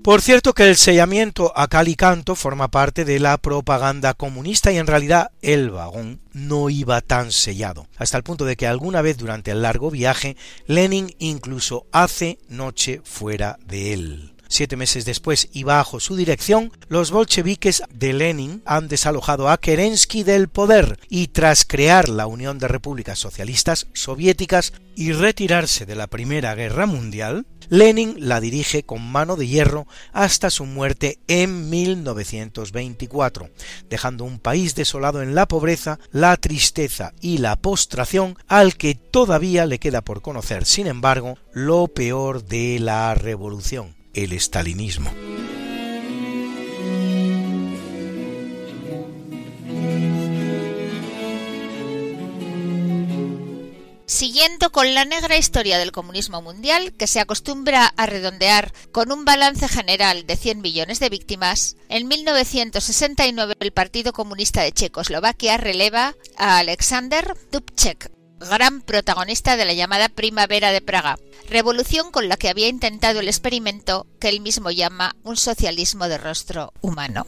Por 0.07 0.23
cierto 0.23 0.55
que 0.55 0.69
el 0.69 0.77
sellamiento 0.77 1.53
a 1.57 1.67
cal 1.67 1.89
y 1.89 1.97
canto 1.97 2.37
forma 2.37 2.69
parte 2.69 3.05
de 3.05 3.19
la 3.19 3.39
propaganda 3.39 4.15
comunista 4.15 4.71
y 4.71 4.77
en 4.79 4.87
realidad 4.87 5.33
el 5.43 5.71
vagón 5.71 6.21
no 6.33 6.71
iba 6.71 7.01
tan 7.01 7.33
sellado, 7.33 7.89
hasta 7.97 8.17
el 8.17 8.23
punto 8.23 8.45
de 8.45 8.55
que 8.55 8.69
alguna 8.69 9.03
vez 9.03 9.17
durante 9.17 9.51
el 9.51 9.63
largo 9.63 9.91
viaje 9.91 10.37
Lenin 10.69 11.13
incluso 11.19 11.87
hace 11.91 12.39
noche 12.49 13.01
fuera 13.03 13.59
de 13.67 13.95
él. 13.95 14.36
Siete 14.49 14.77
meses 14.77 15.05
después 15.05 15.49
y 15.53 15.65
bajo 15.65 15.99
su 15.99 16.15
dirección, 16.15 16.71
los 16.89 17.11
bolcheviques 17.11 17.83
de 17.93 18.13
Lenin 18.13 18.63
han 18.65 18.87
desalojado 18.87 19.49
a 19.49 19.59
Kerensky 19.59 20.23
del 20.23 20.49
poder 20.49 20.99
y 21.09 21.29
tras 21.29 21.65
crear 21.65 22.09
la 22.09 22.27
Unión 22.27 22.59
de 22.59 22.69
Repúblicas 22.69 23.19
Socialistas 23.19 23.89
Soviéticas 23.93 24.73
y 24.95 25.13
retirarse 25.13 25.85
de 25.85 25.97
la 25.97 26.07
Primera 26.07 26.55
Guerra 26.55 26.87
Mundial, 26.87 27.47
Lenin 27.69 28.15
la 28.21 28.41
dirige 28.41 28.85
con 28.85 29.03
mano 29.03 29.35
de 29.35 29.49
hierro 29.49 29.89
hasta 30.13 30.51
su 30.51 30.65
muerte 30.65 31.19
en 31.27 31.69
1924, 31.69 33.51
dejando 33.91 34.25
un 34.25 34.39
país 34.39 34.77
desolado 34.77 35.23
en 35.23 35.35
la 35.35 35.49
pobreza, 35.49 35.99
la 36.13 36.37
tristeza 36.37 37.13
y 37.21 37.39
la 37.39 37.57
postración 37.57 38.39
al 38.47 38.77
que 38.77 38.95
todavía 38.95 39.67
le 39.67 39.81
queda 39.81 40.03
por 40.03 40.23
conocer, 40.23 40.65
sin 40.65 40.87
embargo, 40.87 41.37
lo 41.53 41.89
peor 41.89 42.45
de 42.45 42.79
la 42.79 43.15
revolución 43.15 43.96
el 44.17 44.33
estalinismo. 44.33 45.11
Siguiendo 54.07 54.71
con 54.71 54.95
la 54.95 55.05
negra 55.05 55.37
historia 55.37 55.79
del 55.79 55.93
comunismo 55.93 56.41
mundial, 56.41 56.95
que 56.95 57.07
se 57.07 57.21
acostumbra 57.21 57.87
a 57.97 58.07
redondear 58.07 58.73
con 58.91 59.13
un 59.13 59.27
balance 59.27 59.69
general 59.69 60.27
de 60.27 60.37
100 60.37 60.63
millones 60.63 61.01
de 61.01 61.11
víctimas, 61.11 61.77
en 61.91 62.09
1969 62.09 63.55
el 63.61 63.73
Partido 63.73 64.15
Comunista 64.15 64.63
de 64.63 64.73
Checoslovaquia 64.73 65.59
releva 65.59 66.15
a 66.39 66.59
Alexander 66.59 67.37
Dubček, 67.53 68.16
gran 68.39 68.81
protagonista 68.81 69.57
de 69.57 69.65
la 69.65 69.73
llamada 69.73 70.09
Primavera 70.09 70.73
de 70.73 70.81
Praga, 70.81 71.19
revolución 71.49 72.11
con 72.11 72.29
la 72.29 72.37
que 72.37 72.49
había 72.49 72.69
intentado 72.69 73.21
el 73.21 73.29
experimento 73.29 74.07
que 74.21 74.29
él 74.29 74.41
mismo 74.41 74.71
llama 74.71 75.17
un 75.23 75.37
socialismo 75.37 76.09
de 76.09 76.19
rostro 76.19 76.73
humano. 76.81 77.27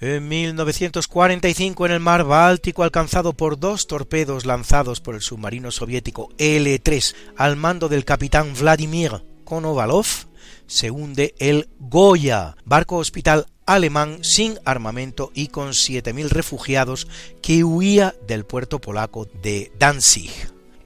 En 0.00 0.28
1945 0.28 1.86
en 1.86 1.90
el 1.90 1.98
mar 1.98 2.22
Báltico 2.22 2.84
alcanzado 2.84 3.32
por 3.32 3.58
dos 3.58 3.88
torpedos 3.88 4.46
lanzados 4.46 5.00
por 5.00 5.16
el 5.16 5.22
submarino 5.22 5.72
soviético 5.72 6.28
L-3 6.38 7.16
al 7.36 7.56
mando 7.56 7.88
del 7.88 8.04
capitán 8.04 8.54
Vladimir 8.54 9.24
Konovalov, 9.42 10.06
se 10.68 10.92
hunde 10.92 11.34
el 11.40 11.68
Goya, 11.80 12.56
barco 12.64 12.98
hospital 12.98 13.46
alemán 13.66 14.18
sin 14.22 14.60
armamento 14.64 15.32
y 15.34 15.48
con 15.48 15.70
7.000 15.70 16.28
refugiados 16.28 17.08
que 17.42 17.64
huía 17.64 18.14
del 18.28 18.44
puerto 18.44 18.80
polaco 18.80 19.26
de 19.42 19.72
Danzig. 19.80 20.30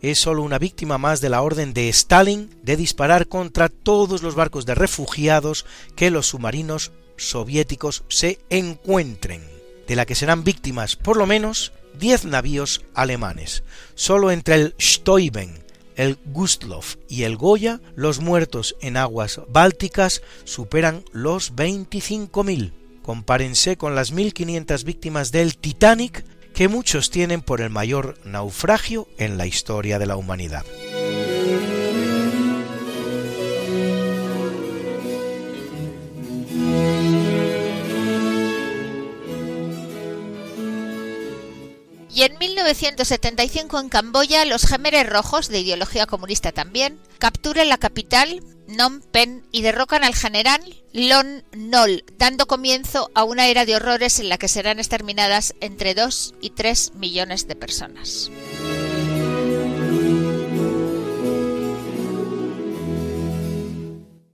Es 0.01 0.21
solo 0.21 0.43
una 0.43 0.59
víctima 0.59 0.97
más 0.97 1.21
de 1.21 1.29
la 1.29 1.43
orden 1.43 1.75
de 1.75 1.91
Stalin 1.91 2.49
de 2.63 2.77
disparar 2.77 3.29
contra 3.29 3.69
todos 3.69 4.23
los 4.23 4.35
barcos 4.35 4.65
de 4.65 4.75
refugiados 4.75 5.67
que 5.97 6.11
los 6.11 6.29
submarinos 6.29 6.93
soviéticos 7.23 8.05
se 8.09 8.39
encuentren. 8.51 9.43
de 9.87 9.97
la 9.97 10.07
que 10.07 10.15
serán 10.15 10.45
víctimas 10.45 10.97
por 10.97 11.17
lo 11.17 11.27
menos 11.27 11.73
10 11.99 12.27
navíos 12.27 12.85
alemanes. 12.95 13.63
Solo 13.95 14.31
entre 14.31 14.55
el 14.55 14.75
Steuben, 14.81 15.59
el 15.97 16.19
Gustloff 16.27 16.97
y 17.09 17.25
el 17.25 17.37
Goya, 17.37 17.81
los 17.95 18.21
muertos 18.21 18.77
en 18.81 18.97
aguas 18.97 19.41
bálticas 19.49 20.23
superan 20.45 21.05
los 21.13 21.55
25.000. 21.55 22.73
Compárense 23.03 23.77
con 23.77 23.95
las 23.95 24.13
1.500 24.15 24.85
víctimas 24.85 25.33
del 25.33 25.57
Titanic 25.57 26.25
que 26.55 26.69
muchos 26.69 27.11
tienen 27.11 27.43
por 27.43 27.61
el 27.61 27.71
mayor 27.71 28.17
naufragio 28.25 29.09
en 29.19 29.37
la 29.37 29.47
historia 29.47 29.99
de 29.99 30.07
la 30.07 30.17
humanidad. 30.17 30.65
Y 42.15 42.25
en 42.25 42.37
1975 42.39 43.81
en 43.81 43.89
Camboya 43.89 44.45
los 44.45 44.67
Gemeres 44.67 45.09
Rojos, 45.09 45.49
de 45.49 45.61
ideología 45.61 46.05
comunista 46.05 46.53
también, 46.53 47.01
capturan 47.19 47.71
la 47.71 47.79
capital, 47.79 48.43
Phnom 48.69 49.01
Penh, 49.01 49.45
y 49.51 49.63
derrocan 49.63 50.05
al 50.05 50.15
general 50.15 50.61
Lon 50.93 51.43
Nol, 51.53 52.05
dando 52.19 52.47
comienzo 52.47 53.11
a 53.15 53.25
una 53.25 53.49
era 53.49 53.65
de 53.65 53.77
horrores 53.77 54.19
en 54.19 54.29
la 54.29 54.37
que 54.37 54.49
serán 54.49 54.79
exterminadas 54.79 55.55
entre 55.61 55.95
2 55.95 56.35
y 56.43 56.51
3 56.51 56.93
millones 56.97 57.49
de 57.49 57.57
personas. 57.57 58.31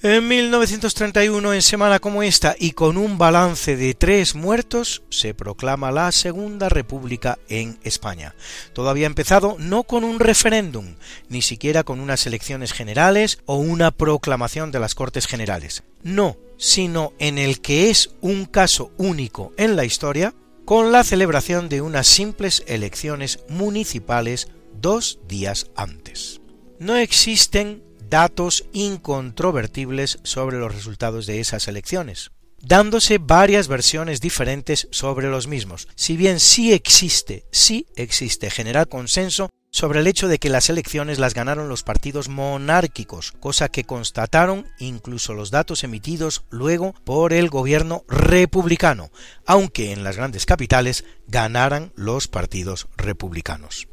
En 0.00 0.28
1931, 0.28 1.54
en 1.54 1.62
semana 1.62 1.98
como 1.98 2.22
esta 2.22 2.54
y 2.56 2.70
con 2.70 2.96
un 2.96 3.18
balance 3.18 3.76
de 3.76 3.94
tres 3.94 4.37
muertos, 4.37 5.02
se 5.11 5.34
proclama 5.34 5.90
la 5.90 6.12
Segunda 6.12 6.68
República 6.68 7.40
en 7.48 7.80
España. 7.82 8.37
Todo 8.74 8.90
había 8.90 9.08
empezado 9.08 9.56
no 9.58 9.82
con 9.82 10.04
un 10.04 10.20
referéndum, 10.20 10.94
ni 11.28 11.42
siquiera 11.42 11.82
con 11.82 11.98
unas 11.98 12.28
elecciones 12.28 12.72
generales 12.72 13.40
o 13.44 13.56
una 13.56 13.90
proclamación 13.90 14.70
de 14.70 14.78
las 14.78 14.94
Cortes 14.94 15.26
Generales. 15.26 15.82
No, 16.04 16.37
sino 16.58 17.12
en 17.18 17.37
el 17.37 17.61
que 17.61 17.90
es 17.90 18.11
un 18.20 18.44
caso 18.44 18.92
único 18.98 19.52
en 19.56 19.74
la 19.74 19.84
historia, 19.84 20.32
con 20.64 20.92
la 20.92 21.02
celebración 21.02 21.68
de 21.68 21.80
unas 21.80 22.06
simples 22.06 22.62
elecciones 22.68 23.40
municipales 23.48 24.46
dos 24.80 25.18
días 25.26 25.72
antes. 25.74 26.40
No 26.78 26.94
existen 26.94 27.82
datos 28.09 28.64
incontrovertibles 28.73 30.18
sobre 30.23 30.59
los 30.59 30.75
resultados 30.75 31.27
de 31.27 31.40
esas 31.40 31.68
elecciones, 31.68 32.31
dándose 32.61 33.18
varias 33.18 33.68
versiones 33.68 34.21
diferentes 34.21 34.88
sobre 34.90 35.29
los 35.29 35.47
mismos, 35.47 35.88
si 35.94 36.16
bien 36.16 36.40
sí 36.40 36.73
existe, 36.73 37.47
sí 37.51 37.87
existe 37.97 38.51
general 38.51 38.88
consenso 38.88 39.51
sobre 39.71 40.01
el 40.01 40.07
hecho 40.07 40.29
de 40.29 40.38
que 40.38 40.49
las 40.49 40.71
elecciones 40.71 41.18
las 41.18 41.35
ganaron 41.35 41.68
los 41.68 41.83
partidos 41.83 42.29
monárquicos, 42.29 43.33
cosa 43.33 43.68
que 43.68 43.85
constataron 43.85 44.66
incluso 44.79 45.35
los 45.35 45.51
datos 45.51 45.85
emitidos 45.85 46.44
luego 46.51 46.94
por 47.05 47.33
el 47.33 47.51
gobierno 47.51 48.05
republicano, 48.09 49.11
aunque 49.47 49.92
en 49.92 50.05
las 50.05 50.16
grandes 50.16 50.47
capitales 50.47 51.05
ganaran 51.27 51.92
los 51.97 52.29
partidos 52.29 52.88
republicanos. 52.97 53.88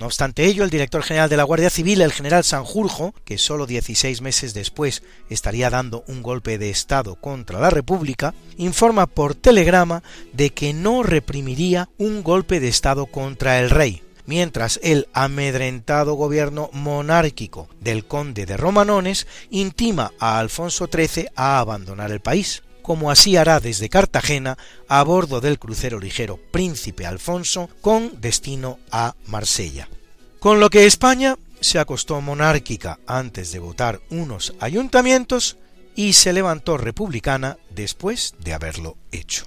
No 0.00 0.06
obstante 0.06 0.46
ello, 0.46 0.64
el 0.64 0.70
director 0.70 1.02
general 1.02 1.28
de 1.28 1.36
la 1.36 1.42
Guardia 1.42 1.68
Civil, 1.68 2.00
el 2.00 2.10
general 2.10 2.42
Sanjurjo, 2.42 3.14
que 3.26 3.36
solo 3.36 3.66
16 3.66 4.22
meses 4.22 4.54
después 4.54 5.02
estaría 5.28 5.68
dando 5.68 6.04
un 6.06 6.22
golpe 6.22 6.56
de 6.56 6.70
Estado 6.70 7.16
contra 7.16 7.60
la 7.60 7.68
República, 7.68 8.32
informa 8.56 9.06
por 9.06 9.34
telegrama 9.34 10.02
de 10.32 10.54
que 10.54 10.72
no 10.72 11.02
reprimiría 11.02 11.90
un 11.98 12.22
golpe 12.22 12.60
de 12.60 12.68
Estado 12.68 13.04
contra 13.04 13.60
el 13.60 13.68
rey, 13.68 14.02
mientras 14.24 14.80
el 14.82 15.06
amedrentado 15.12 16.14
gobierno 16.14 16.70
monárquico 16.72 17.68
del 17.78 18.06
conde 18.06 18.46
de 18.46 18.56
Romanones 18.56 19.26
intima 19.50 20.12
a 20.18 20.38
Alfonso 20.38 20.88
XIII 20.90 21.26
a 21.36 21.58
abandonar 21.58 22.10
el 22.10 22.20
país 22.20 22.62
como 22.90 23.12
así 23.12 23.36
hará 23.36 23.60
desde 23.60 23.88
Cartagena 23.88 24.58
a 24.88 25.04
bordo 25.04 25.40
del 25.40 25.60
crucero 25.60 26.00
ligero 26.00 26.40
Príncipe 26.50 27.06
Alfonso 27.06 27.70
con 27.80 28.20
destino 28.20 28.80
a 28.90 29.14
Marsella. 29.28 29.88
Con 30.40 30.58
lo 30.58 30.70
que 30.70 30.86
España 30.86 31.36
se 31.60 31.78
acostó 31.78 32.20
monárquica 32.20 32.98
antes 33.06 33.52
de 33.52 33.60
votar 33.60 34.00
unos 34.10 34.54
ayuntamientos 34.58 35.56
y 35.94 36.14
se 36.14 36.32
levantó 36.32 36.78
republicana 36.78 37.58
después 37.70 38.34
de 38.40 38.54
haberlo 38.54 38.96
hecho. 39.12 39.44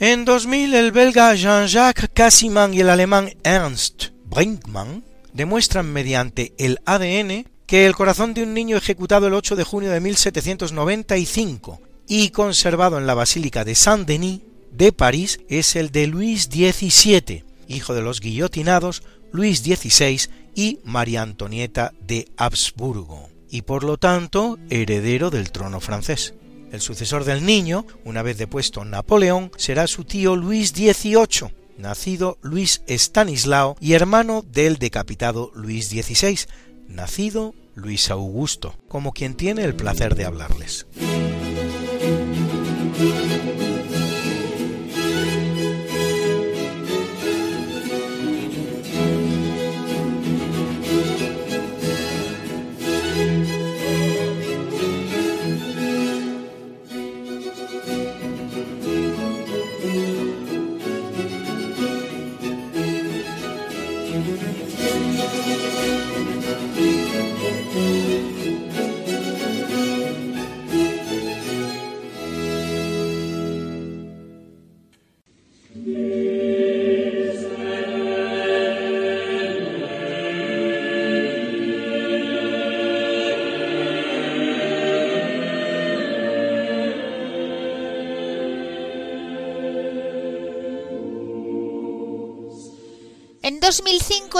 En 0.00 0.24
2000 0.24 0.74
el 0.74 0.90
belga 0.90 1.32
Jean-Jacques 1.36 2.10
Cassiman 2.12 2.74
y 2.74 2.80
el 2.80 2.90
alemán 2.90 3.30
Ernst 3.44 4.06
Brinkmann 4.24 5.06
demuestran 5.38 5.90
mediante 5.92 6.52
el 6.58 6.80
ADN 6.84 7.46
que 7.64 7.86
el 7.86 7.94
corazón 7.94 8.34
de 8.34 8.42
un 8.42 8.54
niño 8.54 8.76
ejecutado 8.76 9.28
el 9.28 9.34
8 9.34 9.54
de 9.54 9.62
junio 9.62 9.90
de 9.90 10.00
1795 10.00 11.80
y 12.08 12.30
conservado 12.30 12.98
en 12.98 13.06
la 13.06 13.14
Basílica 13.14 13.64
de 13.64 13.76
Saint-Denis 13.76 14.40
de 14.72 14.92
París 14.92 15.38
es 15.48 15.76
el 15.76 15.92
de 15.92 16.08
Luis 16.08 16.46
XVII, 16.50 17.44
hijo 17.68 17.94
de 17.94 18.02
los 18.02 18.20
guillotinados 18.20 19.04
Luis 19.30 19.60
XVI 19.60 20.28
y 20.56 20.80
María 20.82 21.22
Antonieta 21.22 21.92
de 22.00 22.26
Habsburgo, 22.36 23.28
y 23.48 23.62
por 23.62 23.84
lo 23.84 23.96
tanto 23.96 24.58
heredero 24.70 25.30
del 25.30 25.52
trono 25.52 25.78
francés. 25.78 26.34
El 26.72 26.80
sucesor 26.80 27.22
del 27.22 27.46
niño, 27.46 27.86
una 28.04 28.22
vez 28.22 28.38
depuesto 28.38 28.84
Napoleón, 28.84 29.52
será 29.56 29.86
su 29.86 30.02
tío 30.02 30.34
Luis 30.34 30.70
XVIII, 30.70 31.57
nacido 31.78 32.38
Luis 32.42 32.82
Estanislao 32.86 33.76
y 33.80 33.94
hermano 33.94 34.42
del 34.42 34.76
decapitado 34.76 35.50
Luis 35.54 35.88
XVI, 35.88 36.40
nacido 36.88 37.54
Luis 37.74 38.10
Augusto, 38.10 38.74
como 38.88 39.12
quien 39.12 39.34
tiene 39.34 39.64
el 39.64 39.74
placer 39.74 40.14
de 40.14 40.24
hablarles. 40.24 40.86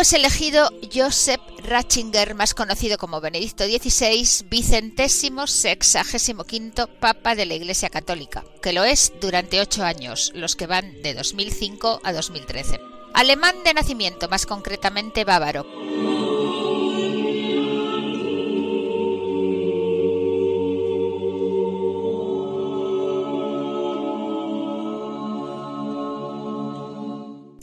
Es 0.08 0.14
elegido 0.14 0.70
Joseph 0.90 1.42
Ratzinger, 1.64 2.34
más 2.34 2.54
conocido 2.54 2.96
como 2.96 3.20
Benedicto 3.20 3.64
XVI, 3.64 4.46
vicentésimo 4.48 5.46
sexagésimo 5.46 6.44
quinto 6.44 6.86
Papa 6.86 7.34
de 7.34 7.44
la 7.44 7.52
Iglesia 7.52 7.90
Católica, 7.90 8.42
que 8.62 8.72
lo 8.72 8.84
es 8.84 9.12
durante 9.20 9.60
ocho 9.60 9.84
años, 9.84 10.32
los 10.34 10.56
que 10.56 10.66
van 10.66 11.02
de 11.02 11.12
2005 11.12 12.00
a 12.02 12.12
2013. 12.14 12.80
Alemán 13.12 13.54
de 13.64 13.74
nacimiento, 13.74 14.30
más 14.30 14.46
concretamente 14.46 15.24
bávaro. 15.24 15.66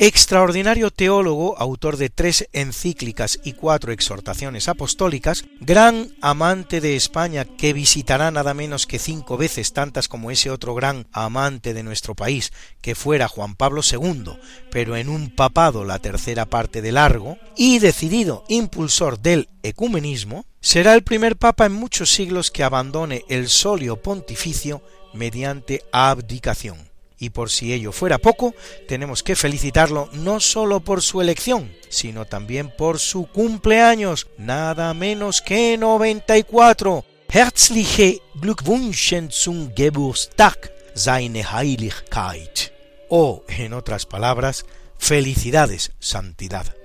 Extraordinario 0.08 0.92
teólogo, 0.92 1.58
autor 1.58 1.98
de 1.98 2.12
tres 2.12 2.48
encíclicas 2.54 3.40
y 3.44 3.54
cuatro 3.54 3.92
exhortaciones 3.92 4.68
apostólicas, 4.68 5.46
gran 5.60 6.10
amante 6.22 6.80
de 6.80 6.96
España 6.96 7.46
que 7.46 7.74
visitará 7.74 8.30
nada 8.30 8.54
menos 8.54 8.86
que 8.86 9.00
cinco 9.00 9.36
veces 9.36 9.74
tantas 9.74 10.08
como 10.08 10.30
ese 10.30 10.52
otro 10.52 10.76
gran 10.76 11.08
amante 11.12 11.74
de 11.74 11.82
nuestro 11.82 12.14
país, 12.14 12.54
que 12.82 12.94
fuera 12.94 13.28
Juan 13.28 13.56
Pablo 13.56 13.82
II, 13.82 14.38
pero 14.70 14.96
en 14.96 15.10
un 15.10 15.32
papado 15.32 15.84
la 15.84 15.98
tercera 15.98 16.46
parte 16.46 16.84
de 16.84 16.92
largo, 16.92 17.40
y 17.58 17.80
decidido 17.80 18.44
impulsor 18.48 19.20
del 19.20 19.50
ecumenismo, 19.64 20.46
será 20.62 20.94
el 20.94 21.04
primer 21.04 21.36
papa 21.36 21.66
en 21.66 21.74
muchos 21.74 22.12
siglos 22.12 22.52
que 22.52 22.64
abandone 22.64 23.26
el 23.28 23.50
solio 23.50 24.00
pontificio 24.04 24.84
mediante 25.16 25.82
abdicación. 25.92 26.85
Y 27.18 27.30
por 27.30 27.50
si 27.50 27.74
ello 27.74 27.92
fuera 27.92 28.18
poco, 28.18 28.54
tenemos 28.88 29.24
que 29.24 29.36
felicitarlo 29.36 30.10
no 30.14 30.40
solo 30.40 30.82
por 30.82 31.02
su 31.02 31.22
elección, 31.22 31.74
sino 31.90 32.26
también 32.26 32.74
por 32.76 33.00
su 33.00 33.28
cumpleaños, 33.28 34.28
nada 34.38 34.94
menos 34.94 35.42
que 35.42 35.78
94. 35.78 37.06
Herzliche 37.30 38.22
Glückwünschen 38.36 39.30
zum 39.32 39.74
Geburtstag, 39.76 40.72
seine 40.94 41.44
Heiligkeit. 41.44 42.72
O, 43.10 43.44
en 43.48 43.74
otras 43.74 44.06
palabras, 44.06 44.66
felicidades, 44.98 45.92
santidad. 46.00 46.76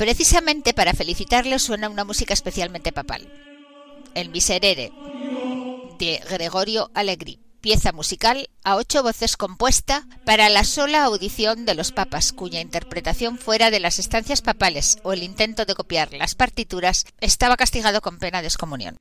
Precisamente 0.00 0.72
para 0.72 0.94
felicitarle 0.94 1.58
suena 1.58 1.90
una 1.90 2.04
música 2.04 2.32
especialmente 2.32 2.90
papal. 2.90 3.30
El 4.14 4.30
Miserere 4.30 4.90
de 5.98 6.22
Gregorio 6.26 6.90
Allegri, 6.94 7.38
pieza 7.60 7.92
musical 7.92 8.48
a 8.64 8.76
ocho 8.76 9.02
voces 9.02 9.36
compuesta 9.36 10.06
para 10.24 10.48
la 10.48 10.64
sola 10.64 11.04
audición 11.04 11.66
de 11.66 11.74
los 11.74 11.92
papas, 11.92 12.32
cuya 12.32 12.62
interpretación 12.62 13.36
fuera 13.36 13.70
de 13.70 13.80
las 13.80 13.98
estancias 13.98 14.40
papales 14.40 14.96
o 15.02 15.12
el 15.12 15.22
intento 15.22 15.66
de 15.66 15.74
copiar 15.74 16.14
las 16.14 16.34
partituras 16.34 17.04
estaba 17.20 17.58
castigado 17.58 18.00
con 18.00 18.18
pena 18.18 18.40
de 18.40 18.48
excomunión. 18.48 18.96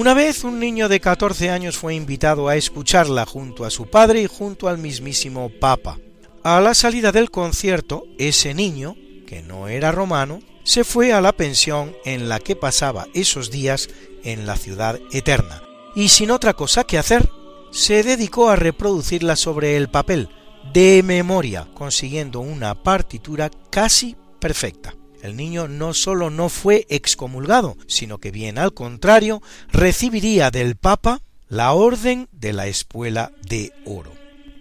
Una 0.00 0.14
vez 0.14 0.44
un 0.44 0.58
niño 0.58 0.88
de 0.88 0.98
14 0.98 1.50
años 1.50 1.76
fue 1.76 1.94
invitado 1.94 2.48
a 2.48 2.56
escucharla 2.56 3.26
junto 3.26 3.66
a 3.66 3.70
su 3.70 3.90
padre 3.90 4.22
y 4.22 4.26
junto 4.26 4.66
al 4.66 4.78
mismísimo 4.78 5.50
Papa. 5.60 5.98
A 6.42 6.58
la 6.62 6.72
salida 6.72 7.12
del 7.12 7.30
concierto, 7.30 8.04
ese 8.16 8.54
niño, 8.54 8.96
que 9.26 9.42
no 9.42 9.68
era 9.68 9.92
romano, 9.92 10.40
se 10.64 10.84
fue 10.84 11.12
a 11.12 11.20
la 11.20 11.32
pensión 11.32 11.94
en 12.06 12.30
la 12.30 12.38
que 12.38 12.56
pasaba 12.56 13.08
esos 13.12 13.50
días 13.50 13.90
en 14.24 14.46
la 14.46 14.56
ciudad 14.56 14.98
eterna, 15.12 15.62
y 15.94 16.08
sin 16.08 16.30
otra 16.30 16.54
cosa 16.54 16.84
que 16.84 16.96
hacer, 16.96 17.28
se 17.70 18.02
dedicó 18.02 18.48
a 18.48 18.56
reproducirla 18.56 19.36
sobre 19.36 19.76
el 19.76 19.90
papel, 19.90 20.30
de 20.72 21.02
memoria, 21.04 21.68
consiguiendo 21.74 22.40
una 22.40 22.74
partitura 22.82 23.50
casi 23.68 24.16
perfecta 24.40 24.94
el 25.22 25.36
niño 25.36 25.68
no 25.68 25.94
sólo 25.94 26.30
no 26.30 26.48
fue 26.48 26.86
excomulgado, 26.88 27.76
sino 27.86 28.18
que 28.18 28.30
bien 28.30 28.58
al 28.58 28.74
contrario, 28.74 29.42
recibiría 29.72 30.50
del 30.50 30.76
Papa 30.76 31.22
la 31.48 31.72
orden 31.72 32.28
de 32.32 32.52
la 32.52 32.66
espuela 32.66 33.32
de 33.48 33.72
oro. 33.84 34.12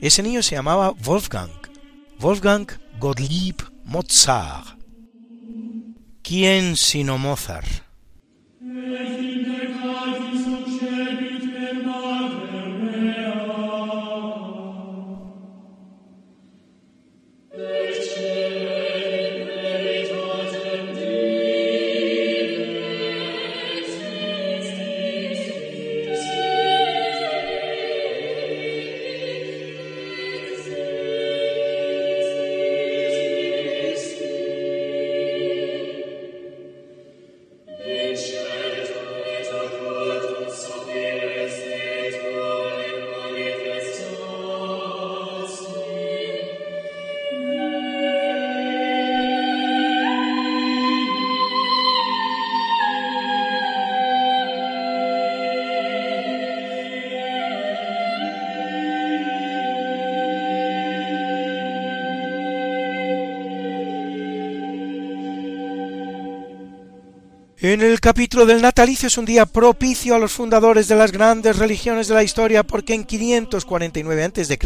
Ese 0.02 0.24
niño 0.24 0.42
se 0.42 0.56
llamaba 0.56 0.92
Wolfgang, 0.92 1.52
Wolfgang 2.20 2.68
Gottlieb 3.00 3.58
Mozart. 3.86 4.80
¿Quién 6.22 6.76
sino 6.78 7.18
Mozart? 7.18 7.68
En 67.72 67.82
el 67.82 68.00
capítulo 68.00 68.48
del 68.48 68.64
natalicio 68.64 69.06
es 69.06 69.20
un 69.20 69.26
día 69.26 69.46
propicio 69.46 70.16
a 70.16 70.18
los 70.18 70.32
fundadores 70.32 70.88
de 70.88 70.96
las 70.96 71.12
grandes 71.12 71.56
religiones 71.60 72.08
de 72.08 72.16
la 72.16 72.24
historia 72.24 72.64
porque 72.64 72.96
en 72.96 73.04
549 73.04 74.24
a.C. 74.24 74.60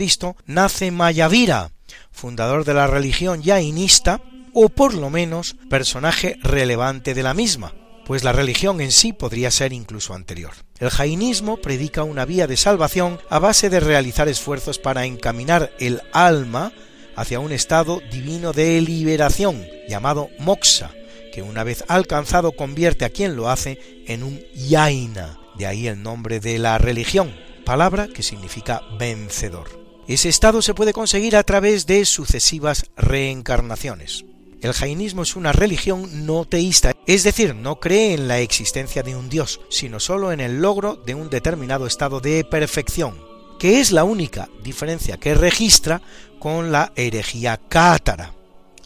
nace 0.45 0.89
Mayavira, 0.89 1.71
fundador 2.13 2.63
de 2.63 2.73
la 2.73 2.87
religión 2.87 3.43
yainista, 3.43 4.21
o 4.53 4.69
por 4.69 4.93
lo 4.93 5.09
menos 5.09 5.57
personaje 5.69 6.37
relevante 6.43 7.13
de 7.13 7.23
la 7.23 7.33
misma, 7.33 7.73
pues 8.05 8.23
la 8.23 8.31
religión 8.31 8.79
en 8.79 8.93
sí 8.93 9.11
podría 9.11 9.51
ser 9.51 9.73
incluso 9.73 10.13
anterior. 10.13 10.53
El 10.79 10.89
jainismo 10.89 11.57
predica 11.57 12.03
una 12.03 12.23
vía 12.23 12.47
de 12.47 12.55
salvación 12.55 13.19
a 13.29 13.37
base 13.37 13.69
de 13.69 13.81
realizar 13.81 14.29
esfuerzos 14.29 14.79
para 14.79 15.03
encaminar 15.03 15.73
el 15.77 16.01
alma 16.13 16.71
hacia 17.17 17.41
un 17.41 17.51
estado 17.51 18.01
divino 18.09 18.53
de 18.53 18.79
liberación 18.79 19.61
llamado 19.89 20.29
moksha, 20.39 20.91
que 21.33 21.41
una 21.41 21.63
vez 21.63 21.83
alcanzado 21.87 22.51
convierte 22.51 23.05
a 23.05 23.09
quien 23.09 23.35
lo 23.35 23.49
hace 23.49 23.79
en 24.07 24.21
un 24.21 24.39
yaina, 24.53 25.39
de 25.57 25.65
ahí 25.65 25.87
el 25.87 26.03
nombre 26.03 26.39
de 26.39 26.59
la 26.59 26.77
religión, 26.77 27.33
palabra 27.65 28.07
que 28.07 28.21
significa 28.21 28.83
vencedor. 28.99 29.67
Ese 30.07 30.29
estado 30.29 30.61
se 30.61 30.75
puede 30.75 30.93
conseguir 30.93 31.35
a 31.35 31.43
través 31.43 31.87
de 31.87 32.05
sucesivas 32.05 32.85
reencarnaciones. 32.95 34.25
El 34.61 34.73
jainismo 34.73 35.23
es 35.23 35.35
una 35.35 35.53
religión 35.53 36.27
no 36.27 36.45
teísta, 36.45 36.93
es 37.07 37.23
decir, 37.23 37.55
no 37.55 37.79
cree 37.79 38.13
en 38.13 38.27
la 38.27 38.37
existencia 38.37 39.01
de 39.01 39.15
un 39.15 39.27
dios, 39.27 39.59
sino 39.69 39.99
solo 39.99 40.31
en 40.31 40.39
el 40.39 40.61
logro 40.61 40.95
de 40.95 41.15
un 41.15 41.31
determinado 41.31 41.87
estado 41.87 42.19
de 42.19 42.43
perfección, 42.43 43.17
que 43.59 43.79
es 43.79 43.91
la 43.91 44.03
única 44.03 44.49
diferencia 44.63 45.17
que 45.17 45.33
registra 45.33 46.01
con 46.39 46.71
la 46.71 46.93
herejía 46.95 47.57
cátara, 47.57 48.35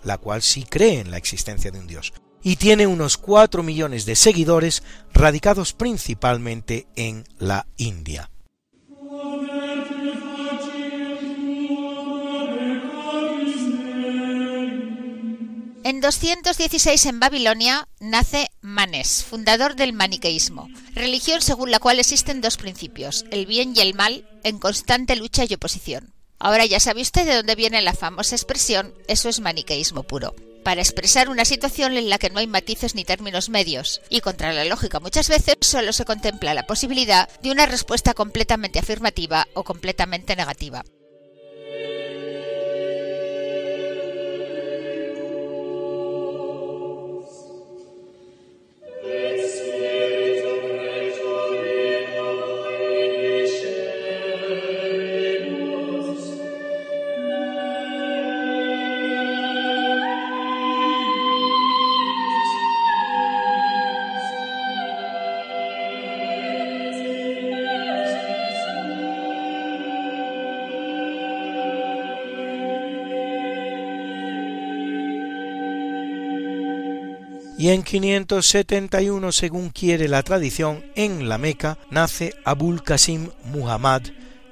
la 0.03 0.17
cual 0.17 0.41
sí 0.41 0.63
cree 0.63 1.01
en 1.01 1.11
la 1.11 1.17
existencia 1.17 1.71
de 1.71 1.79
un 1.79 1.87
dios 1.87 2.13
y 2.47 2.55
tiene 2.55 2.87
unos 2.87 3.17
4 3.17 3.61
millones 3.61 4.05
de 4.05 4.15
seguidores 4.15 4.81
radicados 5.11 5.73
principalmente 5.73 6.87
en 6.95 7.25
la 7.39 7.67
India. 7.75 8.31
En 15.83 15.99
216 15.99 17.05
en 17.05 17.19
Babilonia 17.19 17.89
nace 17.99 18.49
Manes, 18.61 19.25
fundador 19.25 19.75
del 19.75 19.91
maniqueísmo, 19.91 20.69
religión 20.93 21.41
según 21.41 21.69
la 21.69 21.79
cual 21.79 21.99
existen 21.99 22.39
dos 22.39 22.55
principios, 22.55 23.25
el 23.29 23.45
bien 23.45 23.73
y 23.75 23.81
el 23.81 23.93
mal, 23.93 24.25
en 24.45 24.57
constante 24.57 25.17
lucha 25.17 25.43
y 25.43 25.53
oposición. 25.53 26.13
Ahora 26.39 26.65
ya 26.65 26.79
sabe 26.79 27.01
usted 27.01 27.25
de 27.25 27.35
dónde 27.35 27.55
viene 27.55 27.81
la 27.81 27.93
famosa 27.93 28.35
expresión, 28.35 28.93
eso 29.09 29.27
es 29.27 29.41
maniqueísmo 29.41 30.03
puro 30.03 30.33
para 30.67 30.81
expresar 30.81 31.29
una 31.29 31.45
situación 31.45 31.95
en 31.95 32.09
la 32.09 32.17
que 32.17 32.29
no 32.29 32.39
hay 32.39 32.47
matices 32.47 32.93
ni 32.93 33.05
términos 33.05 33.47
medios, 33.47 34.01
y 34.09 34.19
contra 34.19 34.51
la 34.51 34.65
lógica 34.65 34.99
muchas 34.99 35.29
veces 35.29 35.55
solo 35.61 35.93
se 35.93 36.03
contempla 36.03 36.53
la 36.53 36.67
posibilidad 36.67 37.29
de 37.39 37.51
una 37.51 37.67
respuesta 37.67 38.13
completamente 38.13 38.77
afirmativa 38.77 39.47
o 39.53 39.63
completamente 39.63 40.35
negativa. 40.35 40.83
Y 77.57 77.69
en 77.69 77.81
571, 77.81 79.31
según 79.31 79.69
quiere 79.69 80.07
la 80.07 80.21
tradición, 80.21 80.85
en 80.95 81.27
la 81.27 81.37
Meca 81.37 81.79
nace 81.89 82.35
Abul 82.45 82.83
Qasim 82.83 83.31
Muhammad 83.45 84.03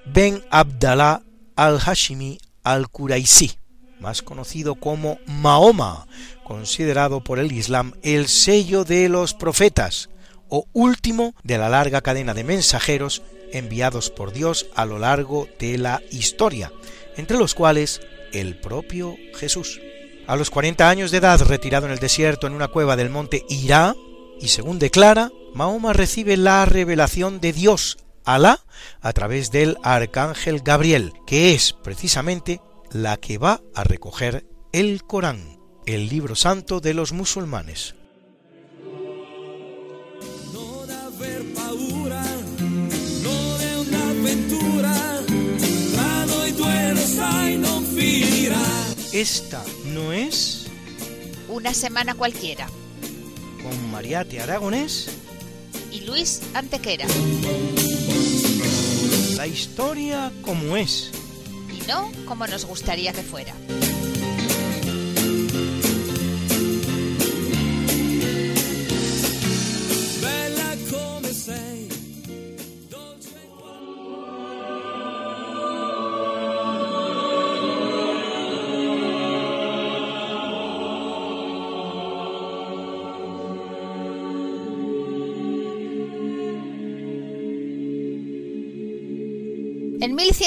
ben 0.05 0.43
Abdallah 0.49 1.21
al-Hashimi 1.55 2.39
al-Quraisi, 2.63 3.57
más 3.99 4.21
conocido 4.21 4.75
como 4.75 5.19
Mahoma, 5.27 6.07
considerado 6.43 7.23
por 7.23 7.39
el 7.39 7.51
Islam 7.51 7.93
el 8.01 8.27
sello 8.27 8.83
de 8.83 9.07
los 9.09 9.33
profetas, 9.33 10.09
o 10.49 10.65
último 10.73 11.35
de 11.43 11.57
la 11.57 11.69
larga 11.69 12.01
cadena 12.01 12.33
de 12.33 12.43
mensajeros 12.43 13.21
enviados 13.51 14.09
por 14.09 14.31
Dios 14.31 14.67
a 14.75 14.85
lo 14.85 14.99
largo 14.99 15.47
de 15.59 15.77
la 15.77 16.01
historia, 16.11 16.71
entre 17.17 17.37
los 17.37 17.55
cuales 17.55 18.01
el 18.33 18.59
propio 18.59 19.15
Jesús. 19.35 19.79
A 20.27 20.35
los 20.35 20.49
40 20.49 20.89
años 20.89 21.11
de 21.11 21.17
edad, 21.17 21.39
retirado 21.41 21.85
en 21.85 21.91
el 21.91 21.99
desierto 21.99 22.47
en 22.47 22.53
una 22.53 22.67
cueva 22.67 22.95
del 22.95 23.11
monte 23.11 23.45
Irá, 23.47 23.95
y 24.39 24.47
según 24.47 24.79
declara, 24.79 25.31
Mahoma 25.53 25.93
recibe 25.93 26.35
la 26.35 26.65
revelación 26.65 27.39
de 27.39 27.53
Dios, 27.53 27.97
Alá, 28.25 28.65
a 29.01 29.13
través 29.13 29.51
del 29.51 29.77
arcángel 29.83 30.61
Gabriel, 30.61 31.13
que 31.27 31.53
es 31.53 31.73
precisamente 31.73 32.59
la 32.91 33.17
que 33.17 33.37
va 33.37 33.61
a 33.75 33.83
recoger 33.83 34.47
el 34.73 35.03
Corán, 35.03 35.59
el 35.85 36.09
libro 36.09 36.35
santo 36.35 36.79
de 36.79 36.95
los 36.95 37.13
musulmanes. 37.13 37.93
Esta 49.13 49.63
no 49.95 50.11
es... 50.11 50.67
Una 51.47 51.73
semana 51.73 52.15
cualquiera. 52.15 52.67
Con 53.63 53.91
Mariate 53.91 54.41
Aragonés 54.41 55.07
y 55.89 56.01
Luis 56.01 56.41
Antequera. 56.53 57.05
La 59.37 59.47
historia 59.47 60.33
como 60.41 60.75
es. 60.75 61.11
Y 61.73 61.87
no 61.87 62.11
como 62.25 62.45
nos 62.45 62.65
gustaría 62.65 63.13
que 63.13 63.23
fuera. 63.23 63.53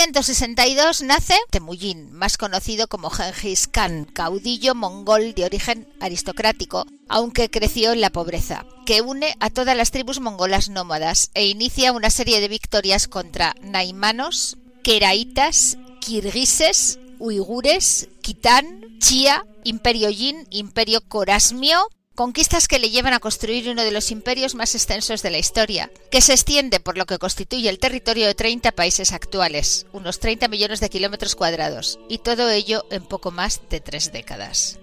En 0.00 0.12
1162 0.12 1.02
nace 1.02 1.34
Temujin, 1.50 2.12
más 2.12 2.38
conocido 2.38 2.86
como 2.86 3.10
Genghis 3.10 3.66
Khan, 3.66 4.04
caudillo 4.04 4.76
mongol 4.76 5.34
de 5.34 5.44
origen 5.44 5.92
aristocrático, 5.98 6.86
aunque 7.08 7.50
creció 7.50 7.90
en 7.92 8.00
la 8.00 8.10
pobreza, 8.10 8.64
que 8.86 9.02
une 9.02 9.34
a 9.40 9.50
todas 9.50 9.76
las 9.76 9.90
tribus 9.90 10.20
mongolas 10.20 10.68
nómadas 10.68 11.32
e 11.34 11.46
inicia 11.46 11.90
una 11.90 12.10
serie 12.10 12.40
de 12.40 12.46
victorias 12.46 13.08
contra 13.08 13.56
naimanos, 13.60 14.56
keraitas, 14.84 15.78
kirguises, 16.00 17.00
uigures, 17.18 18.08
kitán, 18.22 18.98
chia, 19.00 19.44
imperio 19.64 20.10
yin, 20.10 20.46
imperio 20.50 21.00
corasmio, 21.08 21.88
conquistas 22.18 22.66
que 22.66 22.80
le 22.80 22.90
llevan 22.90 23.12
a 23.12 23.20
construir 23.20 23.68
uno 23.68 23.84
de 23.84 23.92
los 23.92 24.10
imperios 24.10 24.56
más 24.56 24.74
extensos 24.74 25.22
de 25.22 25.30
la 25.30 25.38
historia, 25.38 25.88
que 26.10 26.20
se 26.20 26.32
extiende 26.32 26.80
por 26.80 26.98
lo 26.98 27.06
que 27.06 27.16
constituye 27.16 27.68
el 27.68 27.78
territorio 27.78 28.26
de 28.26 28.34
30 28.34 28.72
países 28.72 29.12
actuales, 29.12 29.86
unos 29.92 30.18
30 30.18 30.48
millones 30.48 30.80
de 30.80 30.90
kilómetros 30.90 31.36
cuadrados, 31.36 32.00
y 32.08 32.18
todo 32.18 32.50
ello 32.50 32.84
en 32.90 33.04
poco 33.04 33.30
más 33.30 33.60
de 33.70 33.78
tres 33.78 34.10
décadas. 34.10 34.80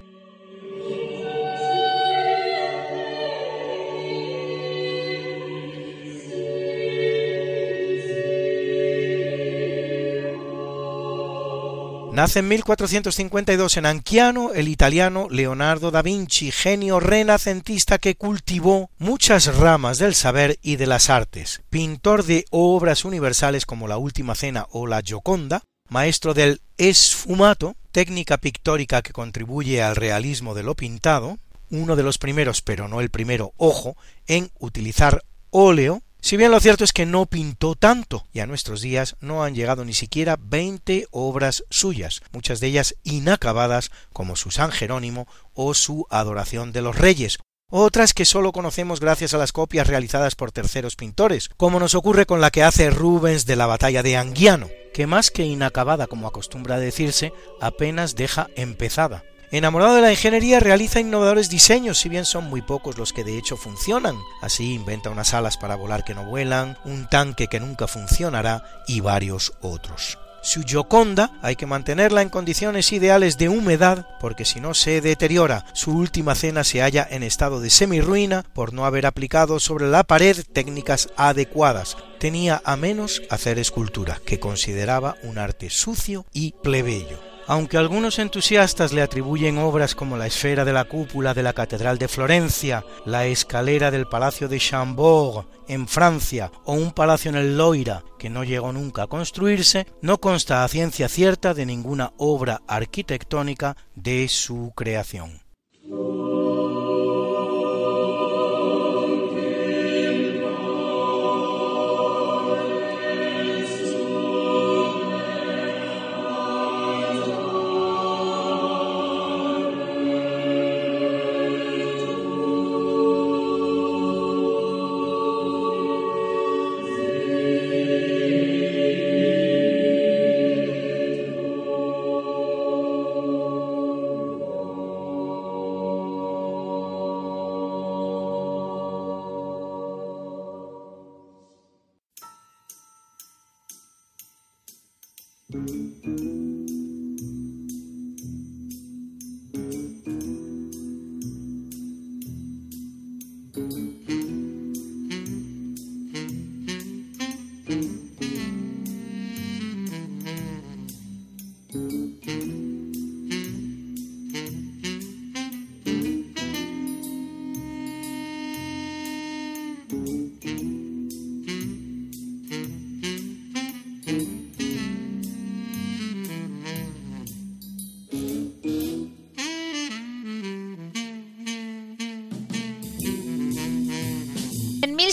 Nace 12.15 12.39
en 12.39 12.47
1452 12.47 13.75
en 13.75 13.85
Anchiano 13.85 14.53
el 14.53 14.69
italiano 14.69 15.27
Leonardo 15.29 15.91
da 15.91 16.01
Vinci, 16.01 16.49
genio 16.49 17.01
renacentista 17.01 17.97
que 17.97 18.15
cultivó 18.15 18.89
muchas 18.97 19.53
ramas 19.57 19.97
del 19.97 20.15
saber 20.15 20.57
y 20.61 20.77
de 20.77 20.87
las 20.87 21.09
artes, 21.09 21.61
pintor 21.69 22.23
de 22.23 22.45
obras 22.51 23.03
universales 23.03 23.65
como 23.65 23.89
la 23.89 23.97
Última 23.97 24.33
Cena 24.33 24.65
o 24.71 24.87
la 24.87 25.01
Gioconda, 25.01 25.63
maestro 25.89 26.33
del 26.33 26.61
esfumato, 26.77 27.75
técnica 27.91 28.37
pictórica 28.37 29.01
que 29.01 29.11
contribuye 29.11 29.83
al 29.83 29.97
realismo 29.97 30.55
de 30.55 30.63
lo 30.63 30.73
pintado, 30.73 31.37
uno 31.69 31.97
de 31.97 32.03
los 32.03 32.17
primeros, 32.17 32.61
pero 32.61 32.87
no 32.87 33.01
el 33.01 33.09
primero, 33.09 33.51
ojo, 33.57 33.97
en 34.25 34.51
utilizar 34.57 35.21
óleo, 35.49 36.01
si 36.25 36.37
bien 36.37 36.49
lo 36.49 36.59
cierto 36.59 36.83
es 36.83 36.91
que 36.91 37.05
no 37.05 37.27
pintó 37.27 37.75
tanto, 37.75 38.25
y 38.33 38.39
a 38.39 38.47
nuestros 38.47 38.81
días 38.81 39.15
no 39.19 39.43
han 39.43 39.53
llegado 39.53 39.85
ni 39.85 39.93
siquiera 39.93 40.39
veinte 40.41 41.07
obras 41.11 41.65
suyas, 41.69 42.23
muchas 42.31 42.59
de 42.59 42.65
ellas 42.65 42.95
inacabadas, 43.03 43.91
como 44.11 44.35
su 44.35 44.49
San 44.49 44.71
Jerónimo 44.71 45.27
o 45.53 45.75
su 45.75 46.07
Adoración 46.09 46.71
de 46.71 46.81
los 46.81 46.97
Reyes, 46.97 47.37
otras 47.69 48.15
que 48.15 48.25
sólo 48.25 48.53
conocemos 48.53 48.99
gracias 48.99 49.35
a 49.35 49.37
las 49.37 49.51
copias 49.51 49.85
realizadas 49.85 50.33
por 50.33 50.51
terceros 50.51 50.95
pintores, 50.95 51.51
como 51.57 51.79
nos 51.79 51.93
ocurre 51.93 52.25
con 52.25 52.41
la 52.41 52.49
que 52.49 52.63
hace 52.63 52.89
Rubens 52.89 53.45
de 53.45 53.57
la 53.57 53.67
batalla 53.67 54.01
de 54.01 54.17
Anguiano, 54.17 54.67
que 54.95 55.05
más 55.05 55.29
que 55.29 55.45
inacabada 55.45 56.07
como 56.07 56.25
acostumbra 56.25 56.79
decirse, 56.79 57.33
apenas 57.61 58.15
deja 58.15 58.47
empezada. 58.55 59.23
Enamorado 59.51 59.95
de 59.95 60.01
la 60.01 60.11
ingeniería, 60.11 60.59
realiza 60.59 60.99
innovadores 60.99 61.49
diseños, 61.49 61.99
si 61.99 62.09
bien 62.09 62.25
son 62.25 62.45
muy 62.45 62.61
pocos 62.61 62.97
los 62.97 63.13
que 63.13 63.23
de 63.23 63.37
hecho 63.37 63.57
funcionan. 63.57 64.17
Así 64.41 64.73
inventa 64.73 65.09
unas 65.09 65.33
alas 65.33 65.57
para 65.57 65.75
volar 65.75 66.03
que 66.03 66.15
no 66.15 66.25
vuelan, 66.25 66.77
un 66.83 67.07
tanque 67.07 67.47
que 67.47 67.59
nunca 67.59 67.87
funcionará 67.87 68.63
y 68.87 69.01
varios 69.01 69.53
otros. 69.61 70.17
Su 70.45 70.61
Gioconda 70.61 71.31
hay 71.41 71.55
que 71.55 71.65
mantenerla 71.65 72.21
en 72.21 72.29
condiciones 72.29 72.93
ideales 72.93 73.39
de 73.39 73.49
humedad 73.49 74.07
porque 74.19 74.45
si 74.45 74.61
no 74.61 74.75
se 74.75 75.01
deteriora. 75.01 75.65
Su 75.73 75.97
última 75.97 76.35
cena 76.35 76.63
se 76.63 76.81
halla 76.81 77.07
en 77.09 77.23
estado 77.23 77.61
de 77.61 77.71
semirruina 77.71 78.43
por 78.53 78.71
no 78.71 78.85
haber 78.85 79.07
aplicado 79.07 79.59
sobre 79.59 79.87
la 79.87 80.03
pared 80.03 80.37
técnicas 80.53 81.09
adecuadas. 81.17 81.97
Tenía 82.19 82.61
a 82.63 82.75
menos 82.75 83.23
hacer 83.31 83.57
escultura, 83.57 84.19
que 84.23 84.39
consideraba 84.39 85.15
un 85.23 85.39
arte 85.39 85.71
sucio 85.71 86.27
y 86.31 86.53
plebeyo. 86.61 87.34
Aunque 87.47 87.77
algunos 87.77 88.17
entusiastas 88.17 88.91
le 88.91 89.03
atribuyen 89.03 89.59
obras 89.59 89.93
como 89.93 90.17
la 90.17 90.25
esfera 90.25 90.65
de 90.65 90.73
la 90.73 90.85
cúpula 90.85 91.35
de 91.35 91.43
la 91.43 91.53
Catedral 91.53 91.99
de 91.99 92.07
Florencia, 92.07 92.83
la 93.05 93.27
escalera 93.27 93.91
del 93.91 94.07
Palacio 94.07 94.47
de 94.47 94.57
Chambord 94.57 95.45
en 95.67 95.87
Francia 95.87 96.51
o 96.63 96.73
un 96.73 96.91
palacio 96.91 97.29
en 97.29 97.35
el 97.35 97.57
Loira 97.57 98.03
que 98.17 98.31
no 98.31 98.43
llegó 98.43 98.73
nunca 98.73 99.03
a 99.03 99.07
construirse, 99.07 99.85
no 100.01 100.19
consta 100.19 100.63
a 100.63 100.67
ciencia 100.67 101.07
cierta 101.07 101.53
de 101.53 101.67
ninguna 101.67 102.13
obra 102.17 102.61
arquitectónica 102.67 103.77
de 103.93 104.27
su 104.27 104.71
creación. 104.75 105.41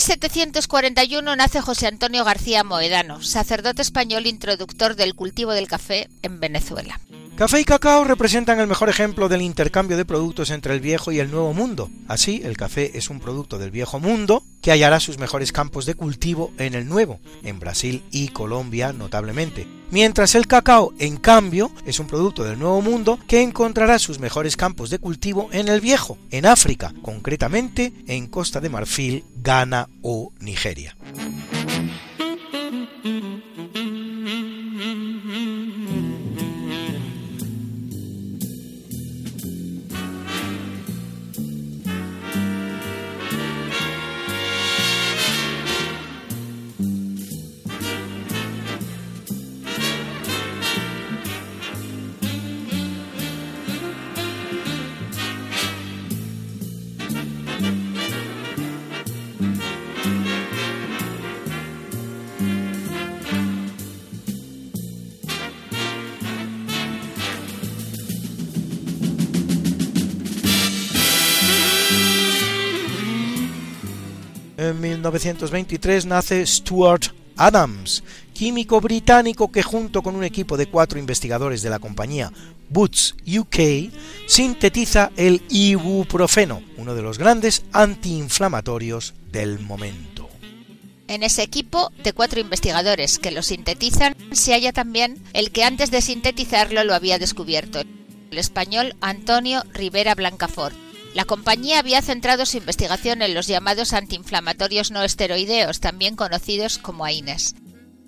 1741 0.05 1.35
nace 1.37 1.61
José 1.61 1.87
Antonio 1.87 2.25
García 2.25 2.65
Moedano, 2.65 3.21
sacerdote 3.21 3.81
español 3.81 4.27
introductor 4.27 4.97
del 4.97 5.15
cultivo 5.15 5.53
del 5.53 5.69
café 5.69 6.09
en 6.23 6.41
Venezuela. 6.41 6.99
Café 7.35 7.59
y 7.59 7.65
cacao 7.65 8.03
representan 8.03 8.59
el 8.59 8.67
mejor 8.67 8.89
ejemplo 8.89 9.27
del 9.27 9.41
intercambio 9.41 9.97
de 9.97 10.05
productos 10.05 10.51
entre 10.51 10.75
el 10.75 10.81
viejo 10.81 11.11
y 11.11 11.19
el 11.19 11.31
nuevo 11.31 11.51
mundo. 11.51 11.89
Así, 12.07 12.41
el 12.43 12.55
café 12.55 12.95
es 12.95 13.09
un 13.09 13.19
producto 13.19 13.57
del 13.57 13.71
viejo 13.71 13.99
mundo 13.99 14.43
que 14.61 14.71
hallará 14.71 14.99
sus 14.99 15.17
mejores 15.17 15.51
campos 15.51 15.87
de 15.87 15.95
cultivo 15.95 16.53
en 16.59 16.75
el 16.75 16.87
nuevo, 16.87 17.19
en 17.41 17.59
Brasil 17.59 18.03
y 18.11 18.27
Colombia 18.27 18.93
notablemente. 18.93 19.67
Mientras 19.89 20.35
el 20.35 20.45
cacao, 20.45 20.93
en 20.99 21.17
cambio, 21.17 21.71
es 21.87 21.99
un 21.99 22.05
producto 22.05 22.43
del 22.43 22.59
nuevo 22.59 22.81
mundo 22.83 23.17
que 23.27 23.41
encontrará 23.41 23.97
sus 23.97 24.19
mejores 24.19 24.55
campos 24.55 24.91
de 24.91 24.99
cultivo 24.99 25.49
en 25.51 25.69
el 25.69 25.81
viejo, 25.81 26.19
en 26.29 26.45
África, 26.45 26.93
concretamente 27.01 27.93
en 28.05 28.27
Costa 28.27 28.59
de 28.59 28.69
Marfil, 28.69 29.25
Ghana 29.37 29.89
o 30.03 30.31
Nigeria. 30.39 30.95
1923 75.11 76.05
nace 76.05 76.45
Stuart 76.47 77.13
Adams, 77.35 78.03
químico 78.33 78.79
británico 78.79 79.51
que 79.51 79.61
junto 79.61 80.01
con 80.01 80.15
un 80.15 80.23
equipo 80.23 80.55
de 80.55 80.67
cuatro 80.67 80.97
investigadores 80.97 81.61
de 81.61 81.69
la 81.69 81.79
compañía 81.79 82.31
Boots 82.69 83.15
UK 83.27 83.91
sintetiza 84.27 85.11
el 85.17 85.41
ibuprofeno, 85.49 86.61
uno 86.77 86.95
de 86.95 87.01
los 87.01 87.17
grandes 87.17 87.65
antiinflamatorios 87.73 89.13
del 89.31 89.59
momento. 89.59 90.29
En 91.07 91.21
ese 91.21 91.43
equipo 91.43 91.91
de 92.01 92.13
cuatro 92.13 92.39
investigadores 92.39 93.19
que 93.19 93.31
lo 93.31 93.43
sintetizan 93.43 94.15
se 94.31 94.53
halla 94.53 94.71
también 94.71 95.21
el 95.33 95.51
que 95.51 95.65
antes 95.65 95.91
de 95.91 96.01
sintetizarlo 96.01 96.83
lo 96.85 96.95
había 96.95 97.19
descubierto, 97.19 97.81
el 97.81 98.37
español 98.37 98.95
Antonio 99.01 99.63
Rivera 99.73 100.15
Blancafort 100.15 100.82
la 101.13 101.25
compañía 101.25 101.79
había 101.79 102.01
centrado 102.01 102.45
su 102.45 102.57
investigación 102.57 103.21
en 103.21 103.33
los 103.33 103.47
llamados 103.47 103.93
antiinflamatorios 103.93 104.91
no 104.91 105.03
esteroideos, 105.03 105.79
también 105.79 106.15
conocidos 106.15 106.77
como 106.79 107.05
AINES. 107.05 107.55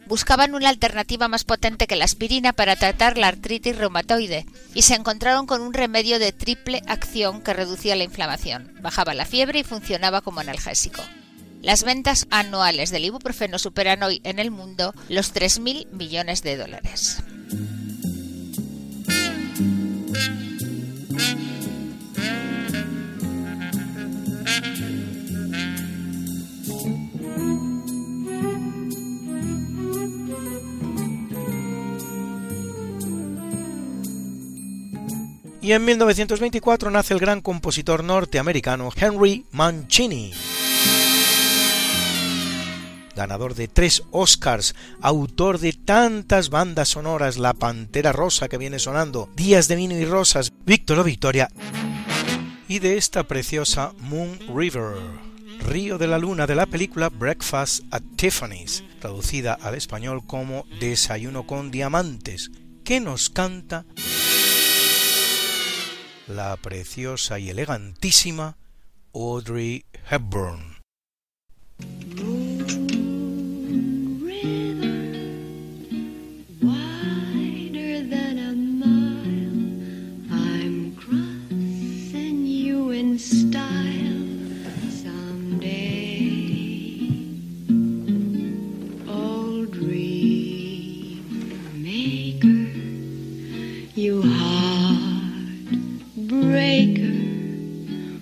Buscaban 0.08 0.54
una 0.54 0.70
alternativa 0.70 1.28
más 1.28 1.44
potente 1.44 1.88
que 1.88 1.96
la 1.96 2.06
aspirina 2.06 2.54
para 2.54 2.76
tratar 2.76 3.18
la 3.18 3.28
artritis 3.28 3.76
reumatoide 3.76 4.46
y 4.74 4.84
se 4.84 4.94
encontraron 4.94 5.48
con 5.48 5.62
un 5.62 5.74
remedio 5.74 6.20
de 6.20 6.32
triple 6.32 6.84
acción 6.88 7.42
que 7.42 7.54
reducía 7.54 7.96
la 7.96 8.04
inflamación, 8.04 8.74
bajaba 8.82 9.16
la 9.16 9.26
fiebre 9.26 9.60
y 9.60 9.64
funcionaba 9.64 10.22
como 10.22 10.42
analgésico. 10.42 11.02
Las 11.62 11.84
ventas 11.84 12.28
anuales 12.30 12.92
del 12.92 13.06
ibuprofeno 13.06 13.58
superan 13.58 14.04
hoy 14.04 14.22
en 14.24 14.38
el 14.38 14.52
mundo 14.52 14.94
los 15.10 15.34
3.000 15.34 15.90
millones 15.92 16.44
de 16.44 16.58
dólares. 16.58 17.24
Y 35.66 35.74
en 35.74 35.84
1924 35.84 36.92
nace 36.92 37.16
el 37.16 37.20
gran 37.20 37.42
compositor 37.42 38.04
norteamericano 38.04 38.92
Henry 38.96 39.48
Mancini. 39.52 40.32
Ganador 43.16 43.56
de 43.56 43.68
tres 43.68 44.04
Oscars, 44.12 44.76
autor 45.02 45.58
de 45.58 45.74
tantas 45.74 46.52
bandas 46.52 46.90
sonoras, 46.90 47.40
La 47.40 47.56
Pantera 47.56 48.12
Rosa 48.12 48.48
que 48.48 48.60
viene 48.60 48.78
sonando, 48.78 49.28
Días 49.36 49.68
de 49.68 49.76
Vino 49.76 49.96
y 49.96 50.06
Rosas, 50.06 50.54
Víctor 50.68 51.00
o 51.00 51.04
Victoria, 51.04 51.50
y 52.68 52.78
de 52.78 52.98
esta 52.98 53.24
preciosa 53.24 53.94
Moon 53.98 54.38
River, 54.56 54.98
Río 55.62 55.98
de 55.98 56.06
la 56.06 56.20
Luna 56.20 56.46
de 56.46 56.54
la 56.54 56.68
película 56.68 57.10
Breakfast 57.10 57.86
at 57.90 58.04
Tiffany's, 58.18 58.84
traducida 59.00 59.56
al 59.56 59.74
español 59.74 60.28
como 60.28 60.68
Desayuno 60.80 61.48
con 61.48 61.72
Diamantes, 61.72 62.52
que 62.84 63.00
nos 63.00 63.32
canta 63.32 63.88
la 66.28 66.58
preciosa 66.58 67.40
y 67.40 67.50
elegantísima 67.50 68.58
Audrey 69.14 69.86
Hepburn. 70.10 70.76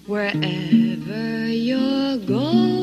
Wherever 0.05 1.47
you're 1.47 2.17
going, 2.17 2.82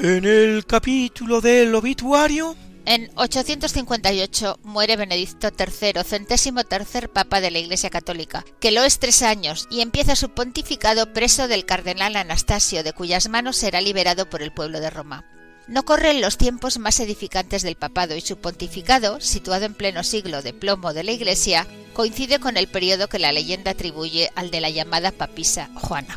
En 0.00 0.24
el 0.24 0.64
capítulo 0.64 1.40
del 1.40 1.74
obituario 1.74 2.54
en 2.84 3.10
858 3.16 4.60
muere 4.62 4.96
Benedicto 4.96 5.48
III, 5.48 6.04
centésimo 6.04 6.62
tercer 6.62 7.10
papa 7.10 7.40
de 7.40 7.50
la 7.50 7.58
Iglesia 7.58 7.90
Católica, 7.90 8.44
que 8.60 8.70
lo 8.70 8.84
es 8.84 9.00
tres 9.00 9.22
años 9.22 9.66
y 9.72 9.80
empieza 9.80 10.14
su 10.14 10.30
pontificado 10.30 11.12
preso 11.12 11.48
del 11.48 11.66
cardenal 11.66 12.14
Anastasio, 12.14 12.84
de 12.84 12.92
cuyas 12.92 13.28
manos 13.28 13.56
será 13.56 13.80
liberado 13.80 14.30
por 14.30 14.40
el 14.40 14.52
pueblo 14.52 14.78
de 14.78 14.88
Roma. 14.88 15.24
No 15.66 15.84
corren 15.84 16.20
los 16.20 16.38
tiempos 16.38 16.78
más 16.78 17.00
edificantes 17.00 17.62
del 17.62 17.74
papado 17.74 18.14
y 18.14 18.20
su 18.20 18.38
pontificado, 18.38 19.20
situado 19.20 19.66
en 19.66 19.74
pleno 19.74 20.04
siglo 20.04 20.42
de 20.42 20.54
plomo 20.54 20.94
de 20.94 21.02
la 21.02 21.10
Iglesia, 21.10 21.66
coincide 21.92 22.38
con 22.38 22.56
el 22.56 22.68
periodo 22.68 23.08
que 23.08 23.18
la 23.18 23.32
leyenda 23.32 23.72
atribuye 23.72 24.30
al 24.36 24.52
de 24.52 24.60
la 24.60 24.70
llamada 24.70 25.10
papisa 25.10 25.68
Juana. 25.74 26.16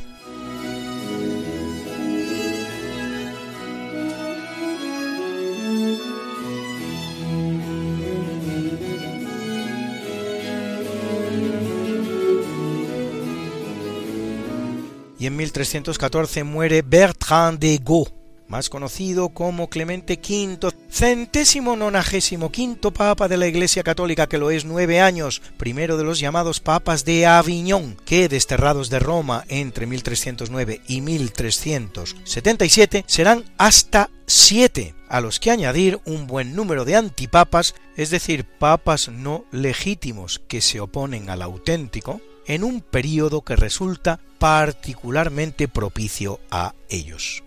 Y 15.22 15.28
en 15.28 15.36
1314 15.36 16.44
muere 16.44 16.82
Bertrand 16.82 17.60
de 17.60 17.78
Gaulle, 17.78 18.12
más 18.48 18.72
conocido 18.72 19.30
como 19.30 19.70
Clemente 19.70 20.20
V, 20.20 20.72
centésimo 20.90 21.76
nonagésimo 21.76 22.52
quinto 22.52 22.92
papa 22.92 23.28
de 23.28 23.38
la 23.38 23.46
Iglesia 23.46 23.84
Católica 23.84 24.26
que 24.26 24.40
lo 24.40 24.50
es 24.50 24.66
nueve 24.66 25.00
años, 25.00 25.44
primero 25.58 25.96
de 25.96 26.06
los 26.06 26.20
llamados 26.20 26.60
papas 26.60 27.06
de 27.06 27.28
Aviñón, 27.28 27.98
que 28.04 28.30
desterrados 28.30 28.90
de 28.90 28.98
Roma 28.98 29.46
entre 29.48 29.86
1309 29.86 30.82
y 30.88 31.02
1377 31.02 33.04
serán 33.06 33.44
hasta 33.60 34.10
siete, 34.26 34.96
a 35.12 35.20
los 35.20 35.42
que 35.42 35.52
añadir 35.52 36.00
un 36.06 36.26
buen 36.26 36.56
número 36.56 36.86
de 36.86 36.96
antipapas, 36.96 37.76
es 37.98 38.10
decir, 38.12 38.46
papas 38.46 39.10
no 39.10 39.44
legítimos 39.52 40.40
que 40.48 40.62
se 40.62 40.80
oponen 40.80 41.30
al 41.30 41.42
auténtico, 41.42 42.22
en 42.48 42.64
un 42.64 42.80
período 42.80 43.42
que 43.42 43.58
resulta 43.58 44.22
particularmente 44.40 45.68
propicio 45.68 46.40
a 46.50 46.74
ellos. 46.90 47.44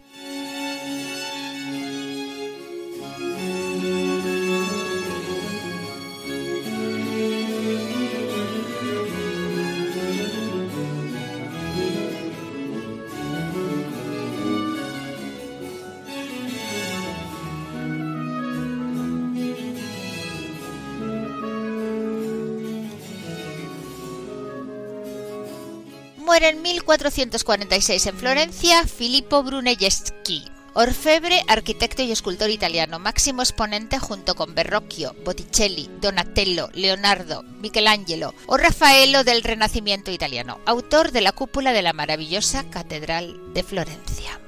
Muere 26.35 26.49
en 26.49 26.63
1446 26.63 28.07
en 28.07 28.17
Florencia 28.17 28.89
Filippo 28.89 29.45
Brunelleschi, 29.45 30.45
orfebre, 30.73 31.45
arquitecto 31.47 32.03
y 32.03 32.11
escultor 32.11 32.51
italiano, 32.51 32.99
máximo 32.99 33.41
exponente 33.41 34.01
junto 34.01 34.35
con 34.35 34.53
Verrocchio, 34.53 35.15
Botticelli, 35.25 35.89
Donatello, 36.01 36.71
Leonardo, 36.75 37.45
Michelangelo 37.61 38.35
o 38.47 38.57
Raffaello 38.57 39.23
del 39.23 39.45
Renacimiento 39.45 40.11
italiano, 40.11 40.59
autor 40.67 41.13
de 41.13 41.21
la 41.21 41.31
cúpula 41.31 41.73
de 41.73 41.83
la 41.83 41.93
maravillosa 41.93 42.69
Catedral 42.69 43.55
de 43.55 43.63
Florencia. 43.63 44.44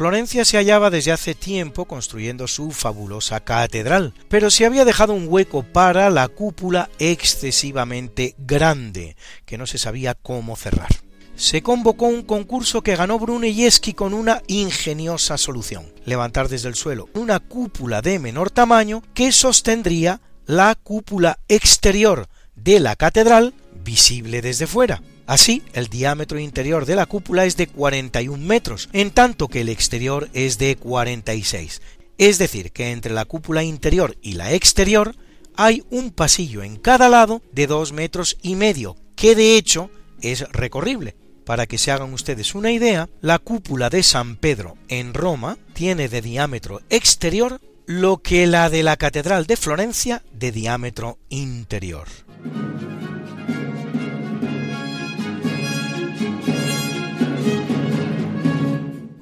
Florencia 0.00 0.46
se 0.46 0.56
hallaba 0.56 0.88
desde 0.88 1.12
hace 1.12 1.34
tiempo 1.34 1.84
construyendo 1.84 2.48
su 2.48 2.70
fabulosa 2.70 3.40
catedral, 3.40 4.14
pero 4.30 4.50
se 4.50 4.64
había 4.64 4.86
dejado 4.86 5.12
un 5.12 5.26
hueco 5.28 5.62
para 5.62 6.08
la 6.08 6.26
cúpula 6.28 6.88
excesivamente 6.98 8.34
grande, 8.38 9.14
que 9.44 9.58
no 9.58 9.66
se 9.66 9.76
sabía 9.76 10.14
cómo 10.14 10.56
cerrar. 10.56 10.88
Se 11.36 11.60
convocó 11.60 12.06
un 12.06 12.22
concurso 12.22 12.80
que 12.80 12.96
ganó 12.96 13.18
Brunelleschi 13.18 13.92
con 13.92 14.14
una 14.14 14.40
ingeniosa 14.46 15.36
solución, 15.36 15.92
levantar 16.06 16.48
desde 16.48 16.70
el 16.70 16.76
suelo 16.76 17.10
una 17.12 17.38
cúpula 17.38 18.00
de 18.00 18.18
menor 18.18 18.50
tamaño 18.50 19.02
que 19.12 19.32
sostendría 19.32 20.22
la 20.46 20.76
cúpula 20.76 21.40
exterior 21.46 22.26
de 22.56 22.80
la 22.80 22.96
catedral 22.96 23.52
visible 23.84 24.40
desde 24.40 24.66
fuera. 24.66 25.02
Así, 25.30 25.62
el 25.74 25.86
diámetro 25.86 26.40
interior 26.40 26.86
de 26.86 26.96
la 26.96 27.06
cúpula 27.06 27.44
es 27.44 27.56
de 27.56 27.68
41 27.68 28.44
metros, 28.44 28.88
en 28.92 29.12
tanto 29.12 29.46
que 29.46 29.60
el 29.60 29.68
exterior 29.68 30.28
es 30.32 30.58
de 30.58 30.74
46. 30.74 31.82
Es 32.18 32.38
decir, 32.38 32.72
que 32.72 32.90
entre 32.90 33.14
la 33.14 33.26
cúpula 33.26 33.62
interior 33.62 34.16
y 34.22 34.32
la 34.32 34.52
exterior 34.54 35.14
hay 35.54 35.84
un 35.88 36.10
pasillo 36.10 36.64
en 36.64 36.74
cada 36.74 37.08
lado 37.08 37.42
de 37.52 37.68
2 37.68 37.92
metros 37.92 38.38
y 38.42 38.56
medio, 38.56 38.96
que 39.14 39.36
de 39.36 39.56
hecho 39.56 39.88
es 40.20 40.50
recorrible. 40.50 41.14
Para 41.46 41.66
que 41.66 41.78
se 41.78 41.92
hagan 41.92 42.12
ustedes 42.12 42.56
una 42.56 42.72
idea, 42.72 43.08
la 43.20 43.38
cúpula 43.38 43.88
de 43.88 44.02
San 44.02 44.34
Pedro 44.34 44.78
en 44.88 45.14
Roma 45.14 45.58
tiene 45.74 46.08
de 46.08 46.22
diámetro 46.22 46.80
exterior 46.90 47.60
lo 47.86 48.20
que 48.20 48.48
la 48.48 48.68
de 48.68 48.82
la 48.82 48.96
Catedral 48.96 49.46
de 49.46 49.56
Florencia 49.56 50.24
de 50.32 50.50
diámetro 50.50 51.18
interior. 51.28 52.08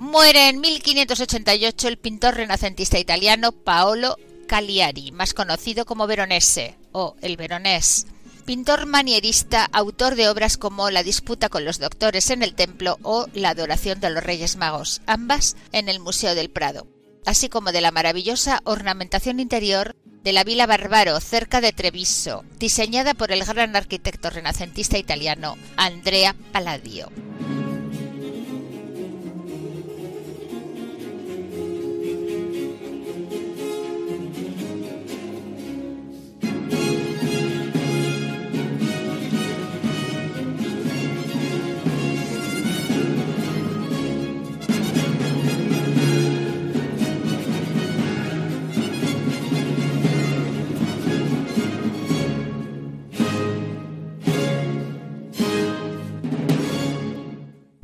Muere 0.09 0.49
en 0.49 0.63
1588 0.63 1.87
el 1.87 1.99
pintor 1.99 2.37
renacentista 2.37 2.99
italiano 2.99 3.53
Paolo 3.53 4.17
Cagliari, 4.47 5.13
más 5.13 5.35
conocido 5.35 5.85
como 5.85 6.07
Veronese 6.07 6.79
o 6.93 7.15
el 7.21 7.37
Veronés. 7.37 8.07
Pintor 8.47 8.87
manierista, 8.87 9.69
autor 9.71 10.15
de 10.15 10.31
obras 10.31 10.57
como 10.57 10.89
La 10.89 11.03
disputa 11.03 11.51
con 11.51 11.67
los 11.67 11.79
doctores 11.79 12.31
en 12.31 12.43
el 12.43 12.55
templo 12.55 12.97
o 13.03 13.27
La 13.35 13.51
adoración 13.51 14.01
de 14.01 14.09
los 14.09 14.25
Reyes 14.25 14.57
Magos, 14.57 15.03
ambas 15.05 15.57
en 15.73 15.91
el 15.91 16.01
Museo 16.01 16.35
del 16.35 16.49
Prado, 16.49 16.87
así 17.27 17.51
como 17.51 17.71
de 17.71 17.83
la 17.83 17.91
maravillosa 17.91 18.63
ornamentación 18.65 19.41
interior 19.41 19.95
de 20.23 20.33
la 20.33 20.43
Villa 20.43 20.65
Barbaro, 20.65 21.21
cerca 21.21 21.61
de 21.61 21.75
Treviso, 21.75 22.47
diseñada 22.59 23.13
por 23.13 23.31
el 23.31 23.45
gran 23.45 23.77
arquitecto 23.77 24.31
renacentista 24.31 24.97
italiano 24.97 25.59
Andrea 25.77 26.35
Palladio. 26.51 27.11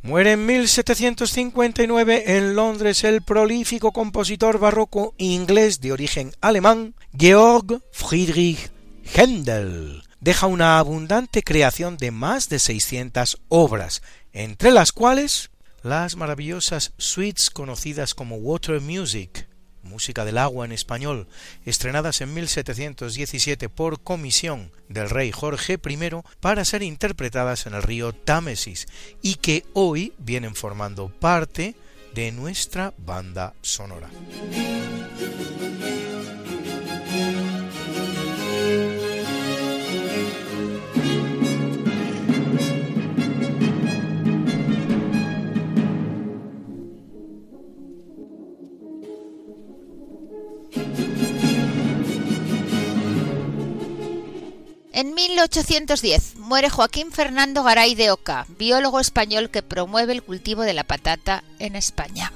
Muere 0.04 0.32
en 0.32 0.44
1759 0.44 2.36
en 2.36 2.54
Londres 2.54 3.04
el 3.04 3.22
prolífico 3.22 3.90
compositor 3.90 4.58
barroco 4.58 5.14
inglés 5.16 5.80
de 5.80 5.92
origen 5.92 6.34
alemán 6.42 6.94
Georg 7.16 7.80
Friedrich 7.90 8.70
Händel. 9.14 10.02
Deja 10.20 10.46
una 10.46 10.78
abundante 10.78 11.42
creación 11.42 11.96
de 11.96 12.10
más 12.10 12.50
de 12.50 12.58
600 12.58 13.40
obras, 13.48 14.02
entre 14.34 14.72
las 14.72 14.92
cuales 14.92 15.50
las 15.82 16.16
maravillosas 16.16 16.92
suites 16.98 17.48
conocidas 17.48 18.14
como 18.14 18.36
Water 18.36 18.82
Music, 18.82 19.48
música 19.84 20.24
del 20.24 20.38
agua 20.38 20.64
en 20.64 20.72
español, 20.72 21.26
estrenadas 21.64 22.20
en 22.20 22.34
1717 22.34 23.68
por 23.68 24.00
comisión 24.00 24.70
del 24.88 25.10
rey 25.10 25.32
Jorge 25.32 25.74
I 25.74 25.98
para 26.40 26.64
ser 26.64 26.82
interpretadas 26.82 27.66
en 27.66 27.74
el 27.74 27.82
río 27.82 28.12
Támesis 28.12 28.86
y 29.22 29.36
que 29.36 29.64
hoy 29.72 30.12
vienen 30.18 30.54
formando 30.54 31.08
parte 31.08 31.74
de 32.14 32.32
nuestra 32.32 32.94
banda 32.98 33.54
sonora. 33.62 34.08
1810 55.34 56.36
muere 56.36 56.70
Joaquín 56.70 57.10
Fernando 57.10 57.64
Garay 57.64 57.96
de 57.96 58.12
Oca, 58.12 58.46
biólogo 58.56 59.00
español 59.00 59.50
que 59.50 59.64
promueve 59.64 60.12
el 60.12 60.22
cultivo 60.22 60.62
de 60.62 60.74
la 60.74 60.84
patata 60.84 61.42
en 61.58 61.74
España. 61.74 62.32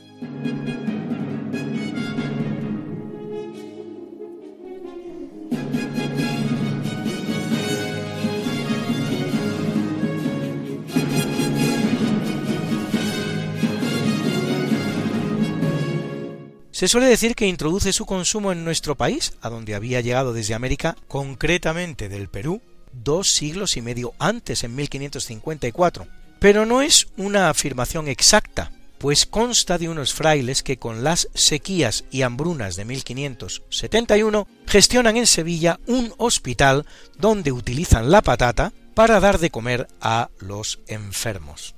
Se 16.73 16.89
suele 16.89 17.07
decir 17.07 17.37
que 17.37 17.47
introduce 17.47 17.93
su 17.93 18.07
consumo 18.07 18.51
en 18.51 18.65
nuestro 18.65 18.97
país, 18.97 19.35
a 19.41 19.51
donde 19.51 19.77
había 19.77 20.01
llegado 20.01 20.33
desde 20.33 20.55
América, 20.55 20.97
concretamente 21.07 22.09
del 22.09 22.29
Perú, 22.29 22.61
dos 23.05 23.31
siglos 23.31 23.77
y 23.77 23.83
medio 23.83 24.15
antes, 24.19 24.65
en 24.65 24.75
1554. 24.75 26.07
Pero 26.39 26.67
no 26.67 26.83
es 26.83 27.09
una 27.17 27.51
afirmación 27.51 28.09
exacta, 28.09 28.71
pues 28.99 29.27
consta 29.27 29.79
de 29.79 29.89
unos 29.89 30.13
frailes 30.13 30.63
que 30.63 30.79
con 30.79 31.05
las 31.05 31.29
sequías 31.35 32.05
y 32.11 32.23
hambrunas 32.23 32.77
de 32.77 32.85
1571 32.85 34.47
gestionan 34.67 35.17
en 35.17 35.27
Sevilla 35.27 35.81
un 35.87 36.13
hospital 36.19 36.85
donde 37.17 37.53
utilizan 37.53 38.11
la 38.11 38.23
patata 38.23 38.73
para 38.95 39.21
dar 39.21 39.39
de 39.39 39.51
comer 39.51 39.89
a 40.01 40.31
los 40.41 40.81
enfermos. 40.89 41.75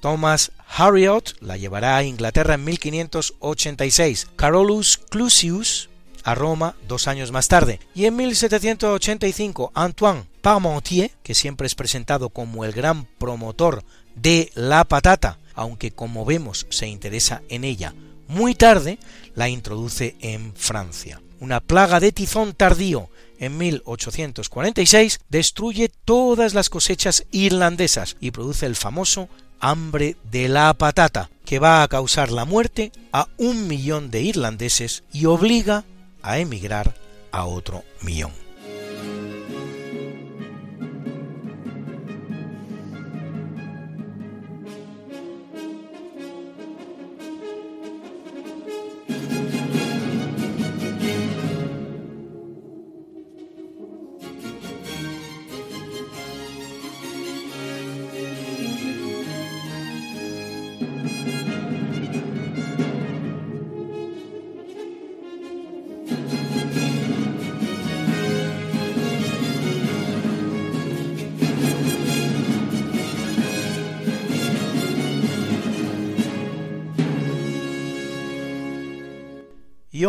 Thomas 0.00 0.52
Harriot 0.68 1.36
la 1.40 1.56
llevará 1.56 1.96
a 1.96 2.04
Inglaterra 2.04 2.54
en 2.54 2.64
1586, 2.64 4.28
Carolus 4.36 4.98
Clusius 4.98 5.90
a 6.22 6.34
Roma 6.34 6.74
dos 6.88 7.08
años 7.08 7.30
más 7.30 7.48
tarde, 7.48 7.80
y 7.94 8.06
en 8.06 8.16
1785 8.16 9.70
Antoine 9.74 10.24
Parmentier, 10.46 11.10
que 11.24 11.34
siempre 11.34 11.66
es 11.66 11.74
presentado 11.74 12.28
como 12.28 12.64
el 12.64 12.70
gran 12.70 13.04
promotor 13.18 13.82
de 14.14 14.52
la 14.54 14.84
patata, 14.84 15.40
aunque 15.56 15.90
como 15.90 16.24
vemos 16.24 16.68
se 16.70 16.86
interesa 16.86 17.42
en 17.48 17.64
ella 17.64 17.96
muy 18.28 18.54
tarde, 18.54 19.00
la 19.34 19.48
introduce 19.48 20.14
en 20.20 20.54
Francia. 20.54 21.20
Una 21.40 21.58
plaga 21.58 21.98
de 21.98 22.12
tizón 22.12 22.54
tardío 22.54 23.10
en 23.40 23.58
1846 23.58 25.18
destruye 25.28 25.88
todas 25.88 26.54
las 26.54 26.70
cosechas 26.70 27.24
irlandesas 27.32 28.16
y 28.20 28.30
produce 28.30 28.66
el 28.66 28.76
famoso 28.76 29.28
hambre 29.58 30.14
de 30.30 30.48
la 30.48 30.72
patata, 30.74 31.28
que 31.44 31.58
va 31.58 31.82
a 31.82 31.88
causar 31.88 32.30
la 32.30 32.44
muerte 32.44 32.92
a 33.10 33.26
un 33.36 33.66
millón 33.66 34.12
de 34.12 34.22
irlandeses 34.22 35.02
y 35.12 35.24
obliga 35.24 35.84
a 36.22 36.38
emigrar 36.38 36.94
a 37.32 37.46
otro 37.46 37.82
millón. 38.00 38.45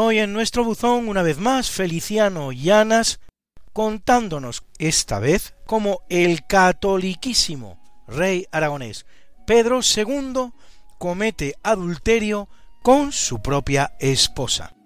Hoy 0.08 0.20
en 0.20 0.32
nuestro 0.32 0.64
buzón, 0.64 1.10
una 1.10 1.22
vez 1.22 1.38
más, 1.38 1.70
Feliciano 1.70 2.54
Llanas, 2.54 3.20
contándonos 3.74 4.64
esta 4.80 5.20
vez 5.20 5.54
como 5.66 6.02
el 6.08 6.48
catoliquísimo 6.48 7.78
rey 8.08 8.48
aragonés 8.54 9.06
Pedro 9.46 9.82
II 9.82 10.52
comete 10.98 11.56
adulterio 11.62 12.48
con 12.84 13.12
su 13.12 13.42
propia 13.42 13.98
esposa. 14.00 14.77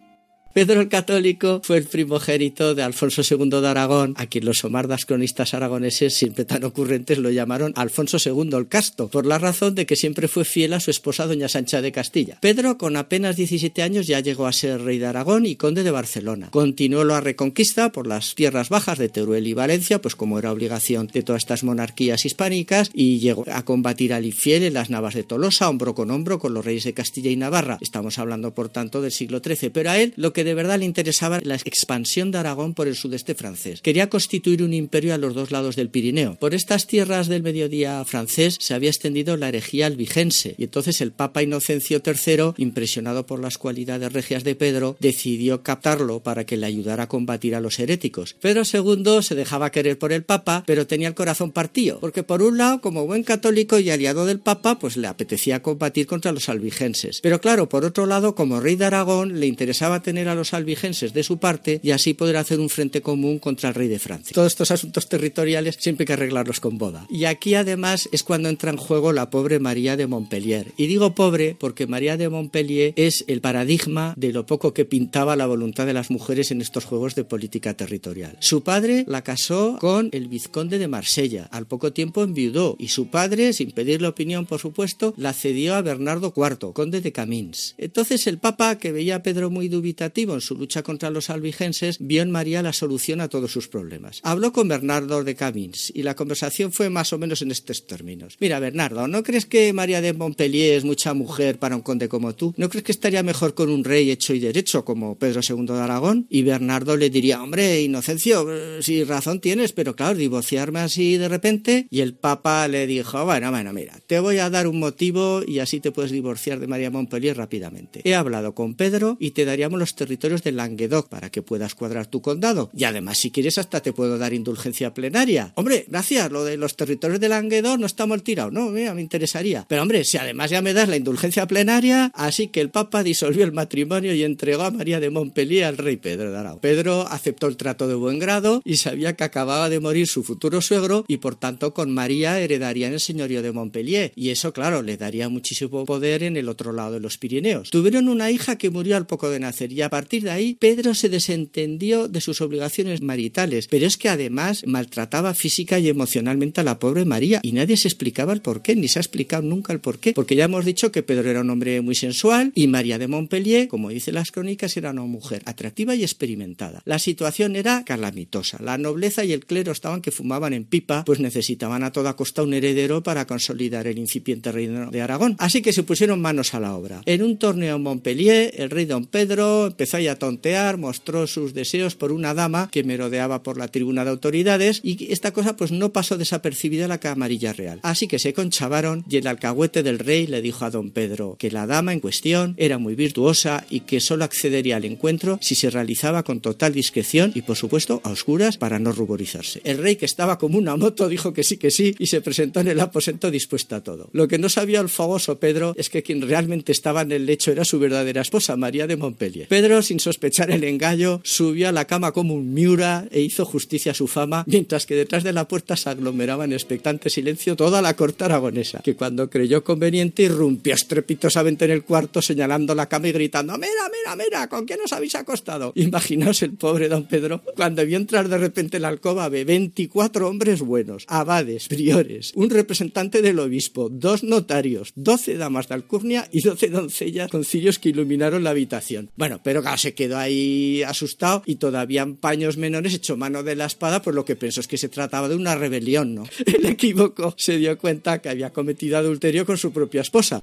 Pedro 0.53 0.81
el 0.81 0.89
Católico 0.89 1.61
fue 1.63 1.77
el 1.77 1.85
primogénito 1.85 2.75
de 2.75 2.83
Alfonso 2.83 3.21
II 3.21 3.49
de 3.61 3.67
Aragón, 3.69 4.15
a 4.17 4.25
quien 4.25 4.43
los 4.43 4.59
somardas 4.59 5.05
cronistas 5.05 5.53
aragoneses, 5.53 6.13
siempre 6.13 6.43
tan 6.43 6.65
ocurrentes, 6.65 7.19
lo 7.19 7.29
llamaron 7.29 7.71
Alfonso 7.77 8.17
II 8.17 8.49
el 8.57 8.67
Casto, 8.67 9.07
por 9.07 9.25
la 9.25 9.37
razón 9.37 9.75
de 9.75 9.85
que 9.85 9.95
siempre 9.95 10.27
fue 10.27 10.43
fiel 10.43 10.73
a 10.73 10.81
su 10.81 10.91
esposa 10.91 11.25
doña 11.25 11.47
Sancha 11.47 11.81
de 11.81 11.93
Castilla. 11.93 12.37
Pedro, 12.41 12.77
con 12.77 12.97
apenas 12.97 13.37
17 13.37 13.81
años, 13.81 14.07
ya 14.07 14.19
llegó 14.19 14.45
a 14.45 14.51
ser 14.51 14.81
rey 14.81 14.99
de 14.99 15.05
Aragón 15.05 15.45
y 15.45 15.55
conde 15.55 15.83
de 15.83 15.91
Barcelona. 15.91 16.49
Continuó 16.51 17.05
la 17.05 17.21
reconquista 17.21 17.93
por 17.93 18.05
las 18.05 18.35
tierras 18.35 18.67
bajas 18.67 18.97
de 18.97 19.07
Teruel 19.07 19.47
y 19.47 19.53
Valencia, 19.53 20.01
pues 20.01 20.17
como 20.17 20.37
era 20.37 20.51
obligación 20.51 21.07
de 21.07 21.23
todas 21.23 21.43
estas 21.43 21.63
monarquías 21.63 22.25
hispánicas, 22.25 22.91
y 22.93 23.19
llegó 23.19 23.45
a 23.49 23.63
combatir 23.63 24.13
al 24.13 24.25
infiel 24.25 24.63
en 24.63 24.73
las 24.73 24.89
navas 24.89 25.13
de 25.13 25.23
Tolosa, 25.23 25.69
hombro 25.69 25.95
con 25.95 26.11
hombro 26.11 26.39
con 26.39 26.53
los 26.53 26.65
reyes 26.65 26.83
de 26.83 26.93
Castilla 26.93 27.31
y 27.31 27.37
Navarra. 27.37 27.77
Estamos 27.79 28.19
hablando, 28.19 28.53
por 28.53 28.67
tanto, 28.67 29.01
del 29.01 29.13
siglo 29.13 29.39
XIII, 29.39 29.69
pero 29.69 29.91
a 29.91 29.97
él 29.97 30.13
lo 30.17 30.33
que 30.33 30.40
de 30.43 30.53
verdad 30.53 30.79
le 30.79 30.85
interesaba 30.85 31.39
la 31.43 31.55
expansión 31.55 32.31
de 32.31 32.37
Aragón 32.37 32.73
por 32.73 32.87
el 32.87 32.95
sudeste 32.95 33.35
francés. 33.35 33.81
Quería 33.81 34.09
constituir 34.09 34.63
un 34.63 34.73
imperio 34.73 35.13
a 35.13 35.17
los 35.17 35.33
dos 35.33 35.51
lados 35.51 35.75
del 35.75 35.89
Pirineo. 35.89 36.35
Por 36.39 36.53
estas 36.53 36.87
tierras 36.87 37.27
del 37.27 37.43
mediodía 37.43 38.03
francés 38.05 38.57
se 38.59 38.73
había 38.73 38.89
extendido 38.89 39.37
la 39.37 39.49
herejía 39.49 39.85
albigense 39.85 40.55
y 40.57 40.63
entonces 40.63 41.01
el 41.01 41.11
Papa 41.11 41.43
Inocencio 41.43 42.01
III, 42.05 42.53
impresionado 42.57 43.25
por 43.25 43.39
las 43.39 43.57
cualidades 43.57 44.11
regias 44.11 44.43
de 44.43 44.55
Pedro, 44.55 44.95
decidió 44.99 45.63
captarlo 45.63 46.21
para 46.21 46.45
que 46.45 46.57
le 46.57 46.65
ayudara 46.65 47.03
a 47.03 47.07
combatir 47.07 47.55
a 47.55 47.61
los 47.61 47.79
heréticos. 47.79 48.35
Pedro 48.39 48.63
II 48.71 49.21
se 49.21 49.35
dejaba 49.35 49.71
querer 49.71 49.97
por 49.97 50.11
el 50.11 50.23
Papa, 50.23 50.63
pero 50.65 50.87
tenía 50.87 51.07
el 51.07 51.15
corazón 51.15 51.51
partido, 51.51 51.99
porque 51.99 52.23
por 52.23 52.41
un 52.41 52.57
lado, 52.57 52.81
como 52.81 53.05
buen 53.05 53.23
católico 53.23 53.79
y 53.79 53.89
aliado 53.89 54.25
del 54.25 54.39
Papa, 54.39 54.79
pues 54.79 54.97
le 54.97 55.07
apetecía 55.07 55.61
combatir 55.61 56.07
contra 56.07 56.31
los 56.31 56.49
albigenses. 56.49 57.19
Pero 57.21 57.41
claro, 57.41 57.69
por 57.69 57.85
otro 57.85 58.05
lado, 58.05 58.35
como 58.35 58.59
rey 58.59 58.75
de 58.75 58.85
Aragón, 58.85 59.39
le 59.39 59.47
interesaba 59.47 60.01
tener 60.01 60.27
a 60.31 60.35
los 60.35 60.53
albigenses 60.53 61.13
de 61.13 61.23
su 61.23 61.37
parte 61.37 61.79
y 61.83 61.91
así 61.91 62.13
poder 62.13 62.37
hacer 62.37 62.59
un 62.59 62.69
frente 62.69 63.01
común 63.01 63.39
contra 63.39 63.69
el 63.69 63.75
rey 63.75 63.87
de 63.87 63.99
Francia. 63.99 64.33
Todos 64.33 64.51
estos 64.51 64.71
asuntos 64.71 65.07
territoriales 65.07 65.77
siempre 65.79 66.03
hay 66.03 66.07
que 66.07 66.13
arreglarlos 66.13 66.59
con 66.59 66.77
boda. 66.77 67.05
Y 67.09 67.25
aquí 67.25 67.55
además 67.55 68.09
es 68.11 68.23
cuando 68.23 68.49
entra 68.49 68.71
en 68.71 68.77
juego 68.77 69.13
la 69.13 69.29
pobre 69.29 69.59
María 69.59 69.97
de 69.97 70.07
Montpellier. 70.07 70.73
Y 70.77 70.87
digo 70.87 71.15
pobre 71.15 71.55
porque 71.59 71.87
María 71.87 72.17
de 72.17 72.29
Montpellier 72.29 72.93
es 72.95 73.25
el 73.27 73.41
paradigma 73.41 74.13
de 74.17 74.33
lo 74.33 74.45
poco 74.45 74.73
que 74.73 74.85
pintaba 74.85 75.35
la 75.35 75.47
voluntad 75.47 75.85
de 75.85 75.93
las 75.93 76.11
mujeres 76.11 76.51
en 76.51 76.61
estos 76.61 76.85
juegos 76.85 77.15
de 77.15 77.23
política 77.23 77.73
territorial. 77.75 78.37
Su 78.39 78.63
padre 78.63 79.05
la 79.07 79.23
casó 79.23 79.77
con 79.79 80.09
el 80.11 80.27
vizconde 80.27 80.77
de 80.77 80.87
Marsella. 80.87 81.47
Al 81.51 81.67
poco 81.67 81.93
tiempo 81.93 82.23
enviudó 82.23 82.75
y 82.79 82.89
su 82.89 83.07
padre, 83.07 83.53
sin 83.53 83.71
pedirle 83.71 84.07
opinión 84.07 84.45
por 84.45 84.59
supuesto, 84.59 85.13
la 85.17 85.33
cedió 85.33 85.75
a 85.75 85.81
Bernardo 85.81 86.33
IV, 86.35 86.73
conde 86.73 87.01
de 87.01 87.11
Camins. 87.11 87.75
Entonces 87.77 88.27
el 88.27 88.37
papa, 88.37 88.77
que 88.77 88.91
veía 88.91 89.17
a 89.17 89.23
Pedro 89.23 89.49
muy 89.49 89.67
dubitativo 89.67 90.20
en 90.21 90.41
su 90.41 90.55
lucha 90.55 90.83
contra 90.83 91.09
los 91.09 91.29
albigenses, 91.29 91.97
vio 91.99 92.21
en 92.21 92.31
María 92.31 92.61
la 92.61 92.73
solución 92.73 93.21
a 93.21 93.27
todos 93.27 93.51
sus 93.51 93.67
problemas. 93.67 94.19
Habló 94.23 94.53
con 94.53 94.67
Bernardo 94.67 95.23
de 95.23 95.35
Camins 95.35 95.91
y 95.93 96.03
la 96.03 96.15
conversación 96.15 96.71
fue 96.71 96.89
más 96.89 97.11
o 97.11 97.17
menos 97.17 97.41
en 97.41 97.51
estos 97.51 97.87
términos. 97.87 98.37
Mira, 98.39 98.59
Bernardo, 98.59 99.07
¿no 99.07 99.23
crees 99.23 99.45
que 99.45 99.73
María 99.73 100.01
de 100.01 100.13
Montpellier 100.13 100.77
es 100.77 100.83
mucha 100.83 101.13
mujer 101.13 101.57
para 101.57 101.75
un 101.75 101.81
conde 101.81 102.07
como 102.07 102.35
tú? 102.35 102.53
¿No 102.57 102.69
crees 102.69 102.83
que 102.83 102.91
estaría 102.91 103.23
mejor 103.23 103.55
con 103.55 103.69
un 103.69 103.83
rey 103.83 104.11
hecho 104.11 104.33
y 104.33 104.39
derecho 104.39 104.85
como 104.85 105.17
Pedro 105.17 105.41
II 105.47 105.65
de 105.65 105.79
Aragón? 105.79 106.27
Y 106.29 106.43
Bernardo 106.43 106.95
le 106.97 107.09
diría, 107.09 107.41
hombre, 107.41 107.81
Inocencio, 107.81 108.45
eh, 108.49 108.79
si 108.81 109.03
razón 109.03 109.41
tienes, 109.41 109.73
pero 109.73 109.95
claro, 109.95 110.15
divorciarme 110.15 110.79
así 110.79 111.17
de 111.17 111.27
repente. 111.27 111.87
Y 111.89 112.01
el 112.01 112.13
Papa 112.13 112.67
le 112.67 112.87
dijo, 112.87 113.25
bueno, 113.25 113.51
bueno, 113.51 113.73
mira, 113.73 113.99
te 114.05 114.19
voy 114.19 114.37
a 114.37 114.49
dar 114.49 114.67
un 114.67 114.79
motivo 114.79 115.41
y 115.45 115.59
así 115.59 115.79
te 115.79 115.91
puedes 115.91 116.11
divorciar 116.11 116.59
de 116.59 116.67
María 116.67 116.91
Montpellier 116.91 117.37
rápidamente. 117.37 118.01
He 118.03 118.15
hablado 118.15 118.53
con 118.53 118.75
Pedro 118.75 119.17
y 119.19 119.31
te 119.31 119.45
daríamos 119.45 119.79
los 119.79 119.95
territorios 119.95 120.10
de 120.19 120.51
Languedoc 120.51 121.09
para 121.09 121.29
que 121.29 121.41
puedas 121.41 121.75
cuadrar 121.75 122.07
tu 122.07 122.21
condado. 122.21 122.69
Y 122.75 122.83
además, 122.83 123.17
si 123.17 123.31
quieres, 123.31 123.57
hasta 123.57 123.81
te 123.81 123.93
puedo 123.93 124.17
dar 124.17 124.33
indulgencia 124.33 124.93
plenaria. 124.93 125.53
Hombre, 125.55 125.85
gracias, 125.87 126.31
lo 126.31 126.43
de 126.43 126.57
los 126.57 126.75
territorios 126.75 127.19
de 127.19 127.29
Languedoc 127.29 127.79
no 127.79 127.85
está 127.85 128.05
mal 128.05 128.23
tirado, 128.23 128.51
no, 128.51 128.69
mira, 128.69 128.93
me 128.93 129.01
interesaría. 129.01 129.65
Pero 129.67 129.81
hombre, 129.81 130.03
si 130.03 130.17
además 130.17 130.51
ya 130.51 130.61
me 130.61 130.73
das 130.73 130.89
la 130.89 130.97
indulgencia 130.97 131.47
plenaria, 131.47 132.11
así 132.13 132.47
que 132.47 132.61
el 132.61 132.69
Papa 132.69 133.03
disolvió 133.03 133.43
el 133.43 133.51
matrimonio 133.51 134.13
y 134.13 134.23
entregó 134.23 134.63
a 134.63 134.71
María 134.71 134.99
de 134.99 135.09
Montpellier 135.09 135.65
al 135.65 135.77
rey 135.77 135.97
Pedro 135.97 136.31
de. 136.31 136.41
Pedro 136.59 137.07
aceptó 137.07 137.47
el 137.47 137.57
trato 137.57 137.87
de 137.87 137.95
buen 137.95 138.19
grado 138.19 138.61
y 138.65 138.77
sabía 138.77 139.15
que 139.15 139.23
acababa 139.23 139.69
de 139.69 139.79
morir 139.79 140.07
su 140.07 140.23
futuro 140.23 140.61
suegro 140.61 141.05
y 141.07 141.17
por 141.17 141.35
tanto 141.35 141.73
con 141.73 141.93
María 141.93 142.39
heredarían 142.39 142.93
el 142.93 142.99
señorío 142.99 143.41
de 143.41 143.51
Montpellier. 143.51 144.11
Y 144.15 144.29
eso, 144.29 144.53
claro, 144.53 144.81
le 144.81 144.97
daría 144.97 145.29
muchísimo 145.29 145.85
poder 145.85 146.23
en 146.23 146.37
el 146.37 146.49
otro 146.49 146.73
lado 146.73 146.93
de 146.93 146.99
los 146.99 147.17
Pirineos. 147.17 147.69
Tuvieron 147.69 148.09
una 148.09 148.31
hija 148.31 148.57
que 148.57 148.69
murió 148.69 148.97
al 148.97 149.07
poco 149.07 149.29
de 149.29 149.39
nacer 149.39 149.71
y 149.71 149.81
a 149.81 149.89
partir 150.01 150.23
de 150.23 150.31
ahí, 150.31 150.57
Pedro 150.59 150.95
se 150.95 151.09
desentendió 151.09 152.07
de 152.07 152.21
sus 152.21 152.41
obligaciones 152.41 153.03
maritales, 153.03 153.67
pero 153.67 153.85
es 153.85 153.97
que 153.97 154.09
además 154.09 154.63
maltrataba 154.65 155.35
física 155.35 155.77
y 155.77 155.89
emocionalmente 155.89 156.59
a 156.59 156.63
la 156.63 156.79
pobre 156.79 157.05
María 157.05 157.39
y 157.43 157.51
nadie 157.51 157.77
se 157.77 157.87
explicaba 157.87 158.33
el 158.33 158.41
por 158.41 158.63
qué, 158.63 158.75
ni 158.75 158.87
se 158.87 158.97
ha 158.97 159.03
explicado 159.03 159.43
nunca 159.43 159.73
el 159.73 159.79
por 159.79 159.99
qué, 159.99 160.13
porque 160.13 160.35
ya 160.35 160.45
hemos 160.45 160.65
dicho 160.65 160.91
que 160.91 161.03
Pedro 161.03 161.29
era 161.29 161.41
un 161.41 161.51
hombre 161.51 161.81
muy 161.81 161.93
sensual 161.93 162.51
y 162.55 162.65
María 162.65 162.97
de 162.97 163.07
Montpellier, 163.07 163.67
como 163.67 163.89
dicen 163.89 164.15
las 164.15 164.31
crónicas, 164.31 164.75
era 164.75 164.89
una 164.89 165.03
mujer 165.03 165.43
atractiva 165.45 165.93
y 165.93 166.01
experimentada. 166.01 166.81
La 166.85 166.97
situación 166.97 167.55
era 167.55 167.83
calamitosa. 167.85 168.57
La 168.59 168.79
nobleza 168.79 169.23
y 169.23 169.33
el 169.33 169.45
clero 169.45 169.71
estaban 169.71 170.01
que 170.01 170.09
fumaban 170.09 170.53
en 170.53 170.63
pipa, 170.63 171.05
pues 171.05 171.19
necesitaban 171.19 171.83
a 171.83 171.91
toda 171.91 172.15
costa 172.15 172.41
un 172.41 172.55
heredero 172.55 173.03
para 173.03 173.27
consolidar 173.27 173.85
el 173.85 173.99
incipiente 173.99 174.51
reino 174.51 174.89
de 174.89 174.99
Aragón. 174.99 175.35
Así 175.37 175.61
que 175.61 175.73
se 175.73 175.83
pusieron 175.83 176.21
manos 176.21 176.55
a 176.55 176.59
la 176.59 176.75
obra. 176.75 177.03
En 177.05 177.21
un 177.21 177.37
torneo 177.37 177.75
en 177.75 177.83
Montpellier, 177.83 178.51
el 178.57 178.71
rey 178.71 178.85
don 178.85 179.05
Pedro 179.05 179.67
empezó 179.67 179.90
a 179.93 180.15
tontear, 180.15 180.77
mostró 180.77 181.27
sus 181.27 181.53
deseos 181.53 181.95
por 181.95 182.11
una 182.11 182.33
dama 182.33 182.69
que 182.71 182.83
merodeaba 182.83 183.43
por 183.43 183.57
la 183.57 183.67
tribuna 183.67 184.03
de 184.03 184.11
autoridades 184.11 184.81
y 184.83 185.11
esta 185.11 185.31
cosa 185.31 185.55
pues 185.55 185.71
no 185.71 185.93
pasó 185.93 186.17
desapercibida 186.17 186.85
a 186.85 186.87
la 186.87 186.99
camarilla 186.99 187.53
real. 187.53 187.79
Así 187.83 188.07
que 188.07 188.19
se 188.19 188.33
conchavaron 188.33 189.03
y 189.09 189.17
el 189.17 189.27
alcahuete 189.27 189.83
del 189.83 189.99
rey 189.99 190.27
le 190.27 190.41
dijo 190.41 190.65
a 190.65 190.71
don 190.71 190.91
Pedro 190.91 191.35
que 191.37 191.51
la 191.51 191.67
dama 191.67 191.93
en 191.93 191.99
cuestión 191.99 192.55
era 192.57 192.77
muy 192.77 192.95
virtuosa 192.95 193.65
y 193.69 193.81
que 193.81 193.99
solo 193.99 194.23
accedería 194.23 194.77
al 194.77 194.85
encuentro 194.85 195.39
si 195.41 195.55
se 195.55 195.69
realizaba 195.69 196.23
con 196.23 196.41
total 196.41 196.73
discreción 196.73 197.31
y 197.35 197.41
por 197.41 197.57
supuesto 197.57 198.01
a 198.03 198.09
oscuras 198.09 198.57
para 198.57 198.79
no 198.79 198.91
ruborizarse. 198.91 199.61
El 199.63 199.77
rey 199.77 199.95
que 199.95 200.05
estaba 200.05 200.37
como 200.37 200.57
una 200.57 200.75
moto 200.75 201.09
dijo 201.09 201.33
que 201.33 201.43
sí 201.43 201.57
que 201.57 201.71
sí 201.71 201.95
y 201.99 202.07
se 202.07 202.21
presentó 202.21 202.59
en 202.59 202.67
el 202.67 202.79
aposento 202.79 203.31
dispuesta 203.31 203.77
a 203.77 203.83
todo. 203.83 204.09
Lo 204.13 204.27
que 204.27 204.37
no 204.37 204.49
sabía 204.49 204.79
el 204.79 204.89
famoso 204.89 205.39
Pedro 205.39 205.73
es 205.77 205.89
que 205.89 206.03
quien 206.03 206.21
realmente 206.21 206.71
estaba 206.71 207.01
en 207.01 207.11
el 207.11 207.25
lecho 207.25 207.51
era 207.51 207.65
su 207.65 207.79
verdadera 207.79 208.21
esposa, 208.21 208.55
María 208.55 208.87
de 208.87 208.95
Montpellier. 208.95 209.47
Pedro, 209.47 209.80
sin 209.81 209.99
sospechar 209.99 210.51
el 210.51 210.63
engaño, 210.63 211.21
subió 211.23 211.69
a 211.69 211.71
la 211.71 211.85
cama 211.85 212.11
como 212.11 212.33
un 212.33 212.53
miura 212.53 213.07
e 213.11 213.21
hizo 213.21 213.45
justicia 213.45 213.91
a 213.91 213.95
su 213.95 214.07
fama, 214.07 214.43
mientras 214.47 214.85
que 214.85 214.95
detrás 214.95 215.23
de 215.23 215.33
la 215.33 215.47
puerta 215.47 215.75
se 215.75 215.89
aglomeraba 215.89 216.45
en 216.45 216.53
expectante 216.53 217.09
silencio 217.09 217.55
toda 217.55 217.81
la 217.81 217.95
corte 217.95 218.23
aragonesa, 218.23 218.81
que 218.83 218.95
cuando 218.95 219.29
creyó 219.29 219.63
conveniente 219.63 220.23
irrumpió 220.23 220.73
estrepitosamente 220.73 221.65
en 221.65 221.71
el 221.71 221.83
cuarto 221.83 222.21
señalando 222.21 222.75
la 222.75 222.87
cama 222.87 223.07
y 223.07 223.11
gritando 223.11 223.57
¡Mira, 223.57 223.89
mira, 223.91 224.15
mira! 224.15 224.47
¿Con 224.47 224.65
quién 224.65 224.79
os 224.83 224.93
habéis 224.93 225.15
acostado? 225.15 225.71
Imaginaos 225.75 226.41
el 226.41 226.53
pobre 226.53 226.89
don 226.89 227.05
Pedro 227.05 227.43
cuando 227.55 227.85
vio 227.85 227.97
entrar 227.97 228.29
de 228.29 228.37
repente 228.37 228.77
en 228.77 228.83
la 228.83 228.89
alcoba 228.89 229.29
de 229.29 229.45
24 229.45 230.27
hombres 230.27 230.61
buenos, 230.61 231.05
abades, 231.07 231.67
priores, 231.67 232.31
un 232.35 232.49
representante 232.49 233.21
del 233.21 233.39
obispo, 233.39 233.89
dos 233.89 234.23
notarios, 234.23 234.93
12 234.95 235.37
damas 235.37 235.67
de 235.67 235.75
alcurnia 235.75 236.27
y 236.31 236.41
12 236.41 236.69
doncellas 236.69 237.29
con 237.29 237.43
cirios 237.43 237.79
que 237.79 237.89
iluminaron 237.89 238.43
la 238.43 238.51
habitación. 238.51 239.09
Bueno, 239.15 239.39
pero 239.43 239.61
claro, 239.71 239.77
se 239.77 239.93
quedó 239.93 240.17
ahí 240.17 240.83
asustado 240.83 241.43
y 241.45 241.55
todavía 241.55 242.01
en 242.01 242.15
paños 242.15 242.57
menores 242.57 242.93
echó 242.93 243.17
mano 243.17 243.43
de 243.43 243.55
la 243.55 243.65
espada, 243.65 244.01
por 244.01 244.13
lo 244.13 244.25
que 244.25 244.35
pensó 244.35 244.61
es 244.61 244.67
que 244.67 244.77
se 244.77 244.89
trataba 244.89 245.29
de 245.29 245.35
una 245.35 245.55
rebelión, 245.55 246.15
¿no? 246.15 246.23
El 246.45 246.65
equívoco 246.65 247.33
se 247.37 247.57
dio 247.57 247.77
cuenta 247.77 248.21
que 248.21 248.29
había 248.29 248.51
cometido 248.51 248.97
adulterio 248.97 249.45
con 249.45 249.57
su 249.57 249.71
propia 249.71 250.01
esposa. 250.01 250.41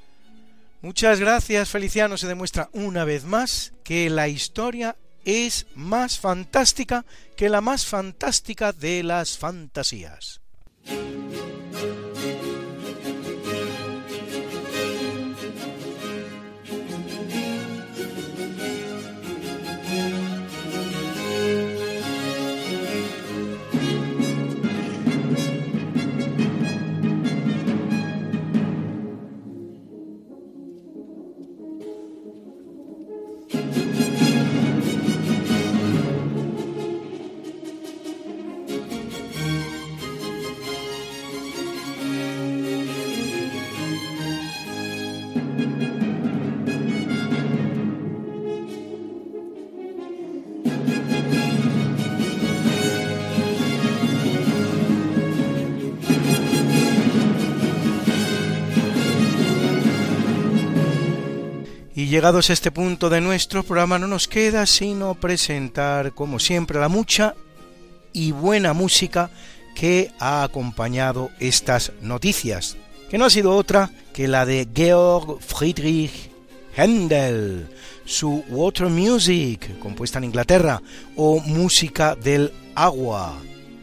Muchas 0.81 1.19
gracias, 1.19 1.71
Feliciano. 1.71 2.17
Se 2.17 2.29
demuestra 2.29 2.71
una 2.73 3.05
vez 3.05 3.25
más 3.25 3.73
que 3.83 4.11
la 4.11 4.29
historia 4.29 4.97
es 5.25 5.67
más 5.75 6.19
fantástica 6.19 7.05
que 7.37 7.49
la 7.49 7.61
más 7.61 7.85
fantástica 7.85 8.73
de 8.73 9.03
las 9.03 9.37
fantasías. 9.37 10.41
Llegados 62.09 62.49
a 62.49 62.53
este 62.53 62.71
punto 62.71 63.11
de 63.11 63.21
nuestro 63.21 63.63
programa 63.63 63.99
no 63.99 64.07
nos 64.07 64.29
queda 64.29 64.67
sino 64.67 65.15
presentar 65.15 66.13
como 66.13 66.39
siempre 66.39 66.79
la 66.79 66.89
mucha 66.89 67.35
y 68.13 68.33
buena 68.33 68.73
música 68.73 69.31
que 69.75 70.11
ha 70.19 70.43
acompañado 70.43 71.31
estas 71.39 71.93
noticias, 72.01 72.77
que 73.11 73.19
no 73.19 73.25
ha 73.25 73.31
sido 73.31 73.55
otra 73.55 73.91
que 74.13 74.29
la 74.29 74.47
de 74.47 74.67
Georg 74.75 75.41
Friedrich 75.41 76.31
Händel, 76.77 77.69
su 78.05 78.45
Water 78.49 78.89
Music, 78.89 79.79
compuesta 79.79 80.19
en 80.19 80.25
Inglaterra, 80.25 80.81
o 81.17 81.41
Música 81.41 82.15
del 82.15 82.53
Agua, 82.75 83.37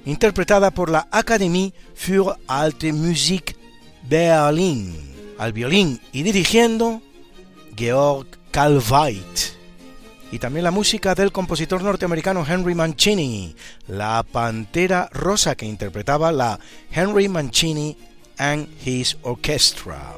interpretada 0.05 0.71
por 0.71 0.89
la 0.89 1.07
Académie 1.11 1.73
für 1.93 2.37
Alte 2.47 2.93
Musik 2.93 3.57
Berlin, 4.07 4.95
al 5.37 5.51
violín 5.53 5.99
y 6.13 6.23
dirigiendo 6.23 7.01
Georg 7.75 8.27
Calveit. 8.51 9.55
Y 10.31 10.39
también 10.39 10.63
la 10.63 10.71
música 10.71 11.15
del 11.15 11.31
compositor 11.31 11.83
norteamericano 11.83 12.45
Henry 12.47 12.75
Mancini, 12.75 13.55
la 13.87 14.23
Pantera 14.29 15.09
Rosa 15.13 15.55
que 15.55 15.65
interpretaba 15.65 16.31
la 16.31 16.59
Henry 16.91 17.27
Mancini 17.27 17.97
and 18.37 18.67
His 18.85 19.17
Orchestra. 19.21 20.15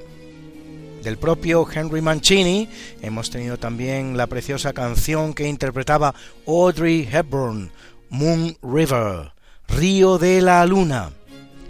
Del 1.04 1.18
propio 1.18 1.68
Henry 1.72 2.02
Mancini 2.02 2.68
hemos 3.02 3.30
tenido 3.30 3.58
también 3.58 4.18
la 4.18 4.28
preciosa 4.28 4.74
canción 4.74 5.34
que 5.34 5.48
interpretaba 5.48 6.16
Audrey 6.48 7.08
Hepburn, 7.12 7.72
Moon 8.10 8.58
River, 8.62 9.34
Río 9.68 10.18
de 10.18 10.42
la 10.42 10.66
Luna. 10.66 11.12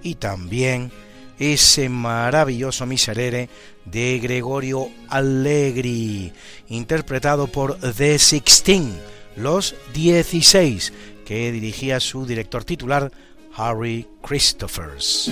Y 0.03 0.15
también 0.15 0.91
ese 1.39 1.89
maravilloso 1.89 2.85
miserere 2.85 3.49
de 3.85 4.19
Gregorio 4.19 4.89
Allegri, 5.09 6.33
interpretado 6.69 7.47
por 7.47 7.77
The 7.79 8.19
Sixteen, 8.19 8.97
los 9.35 9.75
16, 9.93 10.93
que 11.25 11.51
dirigía 11.51 11.99
su 11.99 12.25
director 12.25 12.63
titular 12.63 13.11
Harry 13.55 14.07
Christophers. 14.21 15.31